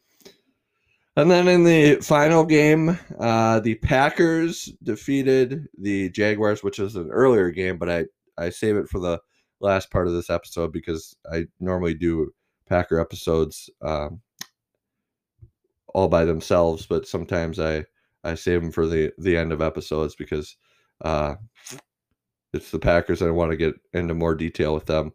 And 1.16 1.30
then 1.30 1.48
in 1.48 1.64
the 1.64 1.96
final 2.02 2.44
game, 2.44 2.98
uh, 3.18 3.60
the 3.60 3.76
Packers 3.76 4.70
defeated 4.82 5.66
the 5.78 6.10
Jaguars, 6.10 6.62
which 6.62 6.78
is 6.78 6.94
an 6.94 7.10
earlier 7.10 7.50
game, 7.50 7.78
but 7.78 7.88
I, 7.88 8.04
I 8.36 8.50
save 8.50 8.76
it 8.76 8.88
for 8.88 9.00
the 9.00 9.18
last 9.60 9.90
part 9.90 10.06
of 10.06 10.12
this 10.12 10.28
episode 10.28 10.72
because 10.72 11.16
I 11.32 11.46
normally 11.58 11.94
do 11.94 12.32
Packer 12.68 13.00
episodes 13.00 13.70
um, 13.80 14.20
all 15.94 16.08
by 16.08 16.26
themselves, 16.26 16.84
but 16.84 17.08
sometimes 17.08 17.58
I, 17.58 17.86
I 18.30 18.34
save 18.34 18.60
them 18.60 18.72
for 18.72 18.86
the, 18.86 19.12
the 19.18 19.36
end 19.36 19.52
of 19.52 19.62
episodes 19.62 20.14
because 20.14 20.56
uh, 21.04 21.34
it's 22.52 22.70
the 22.70 22.78
Packers 22.78 23.22
I 23.22 23.30
want 23.30 23.50
to 23.50 23.56
get 23.56 23.74
into 23.92 24.14
more 24.14 24.34
detail 24.34 24.74
with 24.74 24.86
them 24.86 25.12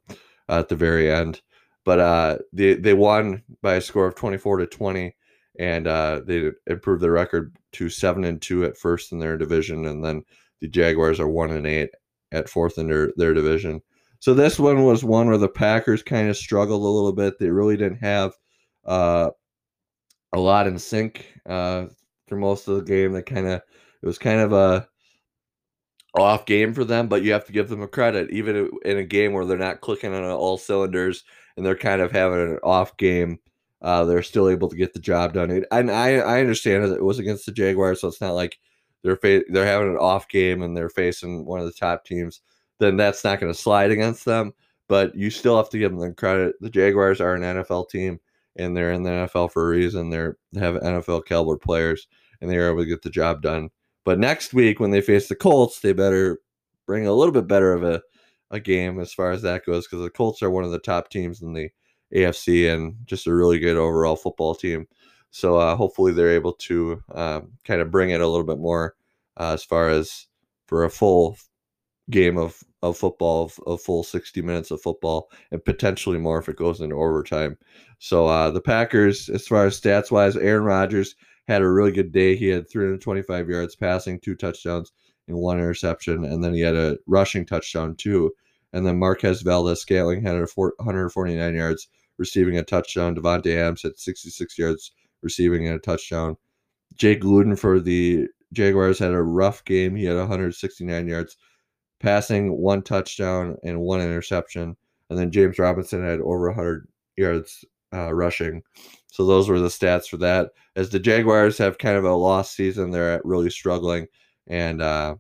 at 0.50 0.70
the 0.70 0.76
very 0.76 1.12
end. 1.12 1.42
But 1.84 2.00
uh, 2.00 2.38
they 2.54 2.76
they 2.76 2.94
won 2.94 3.42
by 3.62 3.76
a 3.76 3.82
score 3.82 4.06
of 4.06 4.16
twenty 4.16 4.38
four 4.38 4.58
to 4.58 4.68
twenty, 4.68 5.16
and 5.58 5.88
uh, 5.88 6.22
they 6.26 6.52
improved 6.68 7.02
their 7.02 7.12
record 7.12 7.56
to 7.74 7.90
seven 7.90 8.24
and 8.24 8.40
two 8.40 8.66
at 8.66 8.78
first 8.78 9.12
in 9.12 9.20
their 9.20 9.38
division, 9.38 9.88
and 9.88 10.04
then 10.04 10.24
the 10.60 10.68
Jaguars 10.68 11.20
are 11.20 11.28
one 11.28 11.52
and 11.52 11.66
eight 11.66 11.90
at 12.32 12.50
fourth 12.50 12.78
in 12.78 12.88
their 12.88 13.12
their 13.18 13.34
division. 13.34 13.82
So 14.20 14.36
this 14.36 14.60
one 14.60 14.84
was 14.84 15.04
one 15.04 15.28
where 15.28 15.40
the 15.40 15.50
Packers 15.50 16.04
kind 16.04 16.30
of 16.30 16.38
struggled 16.38 16.84
a 16.84 16.86
little 16.86 17.14
bit. 17.14 17.40
They 17.40 17.50
really 17.50 17.78
didn't 17.78 17.98
have 17.98 18.34
uh, 18.86 19.32
a 20.34 20.40
lot 20.40 20.68
in 20.68 20.78
sync 20.78 21.26
uh, 21.48 21.88
for 22.32 22.38
most 22.38 22.70
of 22.70 22.78
the 22.78 22.82
game. 22.84 23.12
They 23.12 23.22
kind 23.22 23.46
of 23.46 23.62
it 24.02 24.06
was 24.06 24.18
kind 24.18 24.40
of 24.40 24.54
a 24.54 24.88
off 26.18 26.46
game 26.46 26.74
for 26.74 26.86
them, 26.86 27.10
but 27.10 27.24
you 27.24 27.34
have 27.34 27.46
to 27.46 27.52
give 27.52 27.68
them 27.68 27.82
a 27.82 27.88
credit, 27.90 28.32
even 28.32 28.72
in 28.86 28.98
a 28.98 29.04
game 29.04 29.34
where 29.34 29.46
they're 29.46 29.58
not 29.58 29.82
clicking 29.82 30.14
on 30.14 30.24
all 30.24 30.58
cylinders 30.58 31.26
and 31.58 31.66
they're 31.66 31.76
kind 31.76 32.02
of 32.02 32.12
having 32.12 32.40
an 32.40 32.60
off 32.64 32.96
game. 32.96 33.38
Uh, 33.82 34.06
they're 34.06 34.24
still 34.24 34.48
able 34.48 34.70
to 34.70 34.78
get 34.78 34.94
the 34.94 35.00
job 35.00 35.34
done, 35.34 35.52
and 35.52 35.92
I 35.92 36.20
I 36.20 36.40
understand 36.40 36.86
it 36.86 37.04
was 37.04 37.20
against 37.20 37.46
the 37.46 37.52
Jaguars, 37.52 38.00
so 38.00 38.08
it's 38.08 38.22
not 38.22 38.34
like 38.34 38.58
they're 39.04 39.18
fa- 39.18 39.44
they're 39.50 39.66
having 39.66 39.90
an 39.90 39.98
off 39.98 40.30
game 40.30 40.62
and 40.62 40.78
they're 40.78 40.90
facing 40.90 41.46
one 41.46 41.60
of 41.60 41.66
the 41.66 41.74
top 41.74 42.06
teams. 42.06 42.42
Then 42.80 42.96
that's 42.96 43.26
not 43.26 43.42
going 43.42 43.52
to 43.52 43.60
slide 43.60 43.92
against 43.92 44.24
them. 44.24 44.54
But 44.88 45.16
you 45.16 45.30
still 45.30 45.58
have 45.58 45.70
to 45.72 45.80
give 45.80 45.92
them 45.92 46.00
the 46.00 46.14
credit. 46.14 46.56
The 46.62 46.70
Jaguars 46.70 47.20
are 47.20 47.34
an 47.34 47.42
NFL 47.42 47.90
team, 47.90 48.20
and 48.58 48.78
they're 48.78 48.92
in 48.92 49.04
the 49.04 49.10
NFL 49.10 49.52
for 49.52 49.66
a 49.66 49.70
reason. 49.70 50.10
They're 50.10 50.38
they 50.54 50.60
have 50.62 50.76
NFL 50.76 51.26
caliber 51.26 51.58
players, 51.58 52.08
and 52.42 52.50
they 52.50 52.58
are 52.58 52.70
able 52.70 52.82
to 52.82 52.90
get 52.90 53.04
the 53.04 53.10
job 53.10 53.42
done. 53.42 53.70
But 54.04 54.20
next 54.20 54.54
week 54.54 54.80
when 54.80 54.92
they 54.92 55.02
face 55.02 55.28
the 55.28 55.36
Colts, 55.36 55.80
they 55.80 55.94
better 55.94 56.40
bring 56.88 57.08
a 57.08 57.14
little 57.14 57.32
bit 57.32 57.48
better 57.48 57.74
of 57.74 57.84
a 57.84 58.02
a 58.52 58.60
game 58.60 59.00
as 59.00 59.14
far 59.14 59.32
as 59.32 59.42
that 59.42 59.66
goes 59.66 59.88
because 59.88 60.04
the 60.04 60.10
Colts 60.10 60.44
are 60.44 60.52
one 60.52 60.64
of 60.64 60.72
the 60.72 60.80
top 60.80 61.10
teams 61.10 61.42
in 61.42 61.54
the 61.54 61.70
AFC 62.14 62.72
and 62.72 62.96
just 63.06 63.26
a 63.26 63.34
really 63.34 63.60
good 63.60 63.78
overall 63.78 64.16
football 64.16 64.54
team. 64.54 64.88
So 65.32 65.58
uh, 65.58 65.76
hopefully 65.76 66.12
they're 66.12 66.36
able 66.36 66.54
to 66.54 67.02
uh, 67.16 67.42
kind 67.66 67.82
of 67.82 67.90
bring 67.90 68.10
it 68.10 68.20
a 68.20 68.28
little 68.28 68.46
bit 68.46 68.60
more 68.60 68.96
uh, 69.38 69.54
as 69.54 69.64
far 69.64 69.90
as 69.90 70.28
for 70.68 70.84
a 70.84 70.90
full 70.90 71.38
game 72.10 72.38
of, 72.38 72.62
of 72.82 72.98
football, 72.98 73.50
a 73.66 73.78
full 73.78 74.04
60 74.04 74.42
minutes 74.42 74.72
of 74.72 74.82
football, 74.82 75.30
and 75.52 75.64
potentially 75.64 76.18
more 76.18 76.40
if 76.40 76.50
it 76.50 76.58
goes 76.58 76.82
into 76.82 76.96
overtime. 76.96 77.58
So 78.00 78.28
uh, 78.28 78.52
the 78.52 78.60
Packers, 78.60 79.30
as 79.30 79.48
far 79.48 79.66
as 79.66 79.80
stats 79.80 80.12
wise, 80.12 80.36
Aaron 80.36 80.64
Rodgers 80.64 81.16
had 81.48 81.62
a 81.62 81.70
really 81.70 81.92
good 81.92 82.12
day. 82.12 82.36
He 82.36 82.48
had 82.48 82.70
325 82.70 83.50
yards 83.50 83.76
passing, 83.76 84.20
two 84.20 84.36
touchdowns, 84.36 84.92
and 85.28 85.38
one 85.38 85.58
interception, 85.58 86.24
and 86.24 86.44
then 86.44 86.54
he 86.54 86.62
had 86.62 86.76
a 86.76 86.98
rushing 87.08 87.46
touchdown 87.46 87.96
too. 87.96 88.32
And 88.74 88.86
then 88.86 89.00
Marquez 89.00 89.42
Valdes-Scantling 89.42 90.22
had 90.22 90.36
a 90.36 90.48
149 90.56 91.56
yards 91.56 91.88
receiving 92.18 92.58
a 92.58 92.64
touchdown. 92.64 93.16
Davante 93.16 93.56
Adams 93.56 93.82
had 93.84 93.98
66 93.98 94.58
yards 94.58 94.92
receiving 95.22 95.68
and 95.68 95.76
a 95.76 95.80
touchdown. 95.80 96.38
Jake 96.96 97.24
Luton 97.24 97.56
for 97.56 97.80
the 97.80 98.28
Jaguars 98.54 99.00
had 99.00 99.12
a 99.12 99.22
rough 99.22 99.64
game. 99.66 99.96
He 99.96 100.06
had 100.06 100.18
169 100.18 101.08
yards 101.08 101.38
passing, 102.00 102.58
one 102.58 102.82
touchdown, 102.82 103.58
and 103.64 103.82
one 103.82 104.02
interception. 104.02 104.76
And 105.10 105.20
then 105.20 105.32
James 105.32 105.60
Robinson 105.60 106.04
had 106.04 106.20
over 106.20 106.48
100 106.48 106.88
yards 107.18 107.66
uh, 107.94 108.14
rushing. 108.14 108.62
So 109.08 109.26
those 109.26 109.50
were 109.50 109.60
the 109.60 109.68
stats 109.68 110.08
for 110.08 110.18
that. 110.18 110.52
As 110.76 110.90
the 110.90 111.00
Jaguars 111.00 111.58
have 111.58 111.78
kind 111.78 111.98
of 111.98 112.06
a 112.06 112.14
lost 112.14 112.56
season, 112.56 112.92
they're 112.92 113.22
really 113.24 113.50
struggling 113.50 114.08
and 114.48 114.82
uh, 114.82 115.16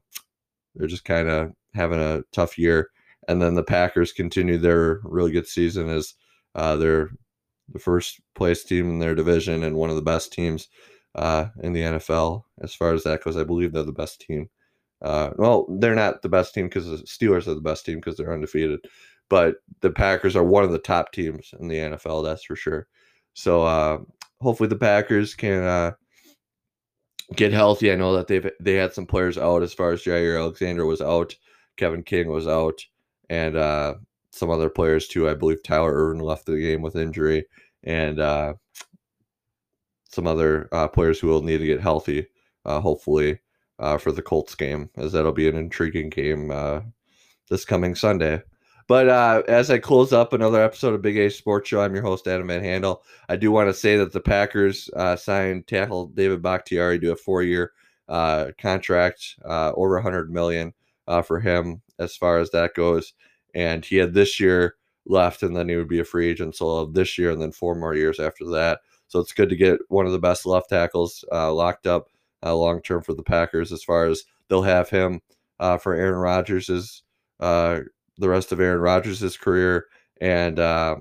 they're 0.75 0.87
just 0.87 1.05
kind 1.05 1.29
of 1.29 1.51
having 1.73 1.99
a 1.99 2.23
tough 2.31 2.57
year. 2.57 2.89
And 3.27 3.41
then 3.41 3.55
the 3.55 3.63
Packers 3.63 4.13
continue 4.13 4.57
their 4.57 4.99
really 5.03 5.31
good 5.31 5.47
season 5.47 5.89
as 5.89 6.13
uh, 6.55 6.75
they're 6.75 7.11
the 7.69 7.79
first 7.79 8.19
place 8.35 8.63
team 8.63 8.89
in 8.89 8.99
their 8.99 9.15
division 9.15 9.63
and 9.63 9.75
one 9.75 9.89
of 9.89 9.95
the 9.95 10.01
best 10.01 10.33
teams 10.33 10.67
uh, 11.15 11.47
in 11.61 11.73
the 11.73 11.81
NFL 11.81 12.43
as 12.61 12.73
far 12.73 12.93
as 12.93 13.03
that 13.03 13.23
goes. 13.23 13.37
I 13.37 13.43
believe 13.43 13.73
they're 13.73 13.83
the 13.83 13.91
best 13.91 14.21
team. 14.21 14.49
Uh, 15.01 15.31
well, 15.37 15.65
they're 15.79 15.95
not 15.95 16.21
the 16.21 16.29
best 16.29 16.53
team 16.53 16.67
because 16.67 16.85
the 16.85 16.97
Steelers 16.97 17.47
are 17.47 17.55
the 17.55 17.61
best 17.61 17.85
team 17.85 17.97
because 17.97 18.17
they're 18.17 18.33
undefeated, 18.33 18.79
but 19.31 19.55
the 19.79 19.89
Packers 19.89 20.35
are 20.35 20.43
one 20.43 20.65
of 20.65 20.73
the 20.73 20.77
top 20.77 21.13
teams 21.13 21.53
in 21.57 21.69
the 21.69 21.77
NFL. 21.77 22.21
That's 22.21 22.43
for 22.43 22.57
sure. 22.57 22.87
So 23.33 23.63
uh, 23.63 23.99
hopefully 24.41 24.67
the 24.67 24.75
Packers 24.75 25.35
can 25.35 25.63
uh, 25.63 25.91
get 27.37 27.53
healthy. 27.53 27.93
I 27.93 27.95
know 27.95 28.13
that 28.13 28.27
they've 28.27 28.51
they 28.59 28.73
had 28.73 28.93
some 28.93 29.05
players 29.05 29.37
out 29.37 29.63
as 29.63 29.73
far 29.73 29.93
as 29.93 30.03
Jaire 30.03 30.37
Alexander 30.37 30.85
was 30.85 30.99
out, 30.99 31.33
Kevin 31.77 32.03
King 32.03 32.27
was 32.27 32.45
out, 32.45 32.85
and 33.29 33.55
uh, 33.55 33.93
some 34.33 34.49
other 34.49 34.69
players 34.69 35.07
too. 35.07 35.29
I 35.29 35.33
believe 35.33 35.63
Tyler 35.63 35.93
Ervin 35.93 36.19
left 36.19 36.45
the 36.45 36.59
game 36.59 36.81
with 36.81 36.97
injury, 36.97 37.45
and 37.85 38.19
uh, 38.19 38.55
some 40.09 40.27
other 40.27 40.67
uh, 40.73 40.89
players 40.89 41.21
who 41.21 41.27
will 41.27 41.41
need 41.41 41.59
to 41.59 41.67
get 41.67 41.79
healthy, 41.79 42.27
uh, 42.65 42.81
hopefully, 42.81 43.39
for 43.97 44.11
the 44.11 44.21
Colts 44.21 44.55
game, 44.55 44.89
as 44.97 45.13
that'll 45.13 45.31
be 45.31 45.47
an 45.47 45.55
intriguing 45.55 46.09
game 46.09 46.49
this 47.49 47.63
coming 47.63 47.95
Sunday. 47.95 48.41
But 48.87 49.09
uh, 49.09 49.43
as 49.47 49.69
I 49.69 49.77
close 49.77 50.13
up 50.13 50.33
another 50.33 50.61
episode 50.61 50.93
of 50.93 51.01
Big 51.01 51.17
A 51.17 51.29
Sports 51.29 51.69
Show, 51.69 51.81
I'm 51.81 51.93
your 51.93 52.03
host, 52.03 52.27
Adam 52.27 52.47
Van 52.47 52.63
Handel. 52.63 53.03
I 53.29 53.35
do 53.35 53.51
want 53.51 53.69
to 53.69 53.73
say 53.73 53.97
that 53.97 54.11
the 54.11 54.19
Packers 54.19 54.89
uh, 54.95 55.15
signed 55.15 55.67
tackle 55.67 56.07
David 56.07 56.41
Bakhtiari 56.41 56.99
to 56.99 57.11
a 57.11 57.15
four 57.15 57.43
year 57.43 57.73
uh, 58.09 58.51
contract, 58.57 59.37
uh, 59.45 59.71
over 59.75 59.93
100 59.95 60.31
million 60.31 60.73
uh, 61.07 61.21
for 61.21 61.39
him 61.39 61.81
as 61.99 62.15
far 62.15 62.39
as 62.39 62.49
that 62.51 62.73
goes. 62.73 63.13
And 63.53 63.85
he 63.85 63.97
had 63.97 64.13
this 64.13 64.39
year 64.39 64.75
left, 65.05 65.43
and 65.43 65.55
then 65.55 65.69
he 65.69 65.75
would 65.75 65.87
be 65.87 65.99
a 65.99 66.05
free 66.05 66.29
agent. 66.29 66.55
So 66.55 66.85
this 66.85 67.17
year, 67.17 67.31
and 67.31 67.41
then 67.41 67.51
four 67.51 67.75
more 67.75 67.95
years 67.95 68.19
after 68.19 68.45
that. 68.49 68.79
So 69.07 69.19
it's 69.19 69.33
good 69.33 69.49
to 69.49 69.55
get 69.55 69.79
one 69.89 70.05
of 70.05 70.13
the 70.13 70.19
best 70.19 70.45
left 70.45 70.69
tackles 70.69 71.23
uh, 71.31 71.53
locked 71.53 71.85
up 71.85 72.07
long 72.43 72.81
term 72.81 73.03
for 73.03 73.13
the 73.13 73.23
Packers 73.23 73.71
as 73.71 73.83
far 73.83 74.07
as 74.07 74.23
they'll 74.47 74.63
have 74.63 74.89
him 74.89 75.21
for 75.59 75.93
Aaron 75.93 76.19
Rodgers' 76.19 77.03
the 78.21 78.29
rest 78.29 78.51
of 78.51 78.59
Aaron 78.59 78.79
Rodgers' 78.79 79.37
career 79.37 79.87
and 80.21 80.59
uh, 80.59 80.95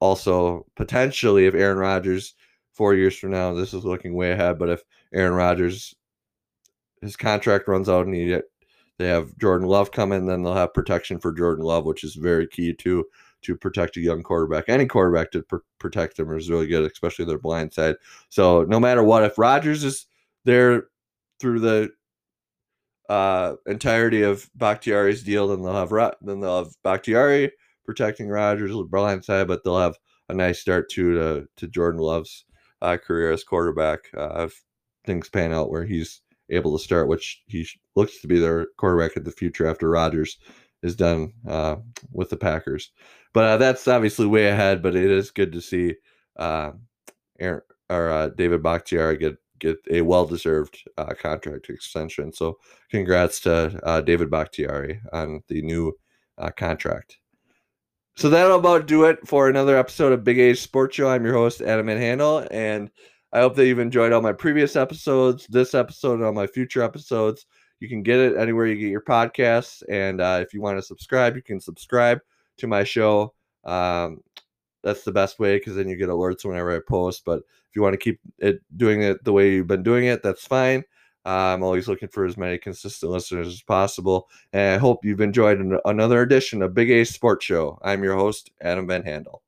also 0.00 0.66
potentially 0.74 1.46
if 1.46 1.54
Aaron 1.54 1.78
Rodgers 1.78 2.34
four 2.72 2.94
years 2.94 3.16
from 3.16 3.30
now, 3.30 3.52
this 3.52 3.74
is 3.74 3.84
looking 3.84 4.14
way 4.14 4.32
ahead, 4.32 4.58
but 4.58 4.70
if 4.70 4.82
Aaron 5.14 5.34
Rodgers 5.34 5.94
his 7.00 7.16
contract 7.16 7.68
runs 7.68 7.88
out 7.88 8.06
and 8.06 8.14
he 8.14 8.38
they 8.98 9.08
have 9.08 9.36
Jordan 9.38 9.66
Love 9.66 9.90
coming, 9.90 10.26
then 10.26 10.42
they'll 10.42 10.54
have 10.54 10.74
protection 10.74 11.18
for 11.18 11.32
Jordan 11.32 11.64
Love, 11.64 11.84
which 11.84 12.04
is 12.04 12.14
very 12.14 12.46
key 12.46 12.72
to 12.74 13.04
to 13.42 13.56
protect 13.56 13.96
a 13.96 14.00
young 14.00 14.22
quarterback. 14.22 14.68
Any 14.68 14.86
quarterback 14.86 15.32
to 15.32 15.42
pr- 15.42 15.56
protect 15.80 16.16
them 16.16 16.30
is 16.36 16.48
really 16.48 16.68
good, 16.68 16.90
especially 16.90 17.24
their 17.24 17.38
blind 17.38 17.74
side. 17.74 17.96
So 18.28 18.62
no 18.64 18.78
matter 18.78 19.02
what, 19.02 19.24
if 19.24 19.36
Rodgers 19.36 19.82
is 19.82 20.06
there 20.44 20.84
through 21.40 21.60
the 21.60 21.90
uh, 23.12 23.56
entirety 23.66 24.22
of 24.22 24.48
Bakhtiari's 24.54 25.22
deal, 25.22 25.48
then 25.48 25.62
they'll 25.62 25.74
have 25.74 26.14
then 26.22 26.40
they'll 26.40 26.64
have 26.64 26.74
Bakhtiari 26.82 27.52
protecting 27.84 28.28
Rodgers 28.28 28.74
blind 28.90 29.22
side, 29.22 29.48
but 29.48 29.62
they'll 29.62 29.78
have 29.78 29.98
a 30.30 30.34
nice 30.34 30.60
start 30.60 30.88
to 30.92 31.12
to, 31.12 31.46
to 31.58 31.68
Jordan 31.68 32.00
Love's 32.00 32.46
uh, 32.80 32.96
career 32.96 33.30
as 33.30 33.44
quarterback. 33.44 33.98
Uh, 34.16 34.44
if 34.46 34.62
things 35.04 35.28
pan 35.28 35.52
out 35.52 35.70
where 35.70 35.84
he's 35.84 36.22
able 36.48 36.76
to 36.76 36.82
start, 36.82 37.06
which 37.06 37.42
he 37.46 37.68
looks 37.96 38.18
to 38.22 38.28
be 38.28 38.38
their 38.38 38.68
quarterback 38.78 39.14
in 39.14 39.24
the 39.24 39.30
future 39.30 39.66
after 39.66 39.90
Rodgers 39.90 40.38
is 40.82 40.96
done 40.96 41.34
uh, 41.46 41.76
with 42.12 42.30
the 42.30 42.36
Packers. 42.38 42.92
But 43.34 43.44
uh, 43.44 43.56
that's 43.58 43.86
obviously 43.88 44.26
way 44.26 44.48
ahead. 44.48 44.82
But 44.82 44.96
it 44.96 45.10
is 45.10 45.30
good 45.30 45.52
to 45.52 45.60
see 45.60 45.96
uh, 46.38 46.72
Aaron, 47.38 47.60
or 47.90 48.08
uh, 48.08 48.28
David 48.28 48.62
Bakhtiari 48.62 49.18
get 49.18 49.36
get 49.62 49.78
a 49.90 50.02
well 50.02 50.26
deserved 50.26 50.82
uh, 50.98 51.14
contract 51.14 51.70
extension. 51.70 52.32
So 52.32 52.58
congrats 52.90 53.40
to 53.40 53.80
uh, 53.84 54.00
David 54.00 54.30
Bakhtiari 54.30 55.00
on 55.12 55.42
the 55.48 55.62
new 55.62 55.96
contract. 56.56 57.18
So 58.16 58.28
that'll 58.28 58.58
about 58.58 58.86
do 58.86 59.04
it 59.04 59.26
for 59.26 59.48
another 59.48 59.76
episode 59.76 60.12
of 60.12 60.24
Big 60.24 60.38
A's 60.38 60.60
Sports 60.60 60.96
Show. 60.96 61.08
I'm 61.08 61.24
your 61.24 61.34
host 61.34 61.62
Adam 61.62 61.88
Handel, 61.88 62.46
and 62.50 62.90
I 63.32 63.40
hope 63.40 63.56
that 63.56 63.66
you've 63.66 63.78
enjoyed 63.78 64.12
all 64.12 64.20
my 64.20 64.34
previous 64.34 64.76
episodes, 64.76 65.46
this 65.46 65.74
episode, 65.74 66.14
and 66.14 66.24
all 66.24 66.32
my 66.32 66.46
future 66.46 66.82
episodes. 66.82 67.46
You 67.80 67.88
can 67.88 68.02
get 68.02 68.18
it 68.18 68.36
anywhere 68.36 68.66
you 68.66 68.76
get 68.76 68.90
your 68.90 69.02
podcasts. 69.02 69.82
And 69.88 70.20
uh, 70.20 70.40
if 70.42 70.52
you 70.52 70.60
want 70.60 70.76
to 70.78 70.82
subscribe, 70.82 71.36
you 71.36 71.42
can 71.42 71.58
subscribe 71.58 72.18
to 72.58 72.66
my 72.66 72.84
show. 72.84 73.32
Um, 73.64 74.20
that's 74.82 75.04
the 75.04 75.12
best 75.12 75.38
way 75.38 75.56
because 75.56 75.74
then 75.74 75.88
you 75.88 75.96
get 75.96 76.10
alerts 76.10 76.44
whenever 76.44 76.76
I 76.76 76.80
post. 76.86 77.22
But 77.24 77.42
if 77.72 77.76
you 77.76 77.80
want 77.80 77.94
to 77.94 77.98
keep 77.98 78.20
it 78.38 78.60
doing 78.76 79.02
it 79.02 79.24
the 79.24 79.32
way 79.32 79.52
you've 79.52 79.66
been 79.66 79.82
doing 79.82 80.04
it, 80.04 80.22
that's 80.22 80.44
fine. 80.44 80.84
Uh, 81.24 81.54
I'm 81.54 81.62
always 81.62 81.88
looking 81.88 82.10
for 82.10 82.26
as 82.26 82.36
many 82.36 82.58
consistent 82.58 83.10
listeners 83.10 83.46
as 83.46 83.62
possible. 83.62 84.28
And 84.52 84.74
I 84.74 84.78
hope 84.78 85.06
you've 85.06 85.22
enjoyed 85.22 85.58
an- 85.58 85.80
another 85.86 86.20
edition 86.20 86.60
of 86.60 86.74
Big 86.74 86.90
A 86.90 87.04
Sports 87.04 87.46
Show. 87.46 87.78
I'm 87.80 88.04
your 88.04 88.14
host, 88.14 88.50
Adam 88.60 88.86
Van 88.86 89.04
Handel. 89.04 89.42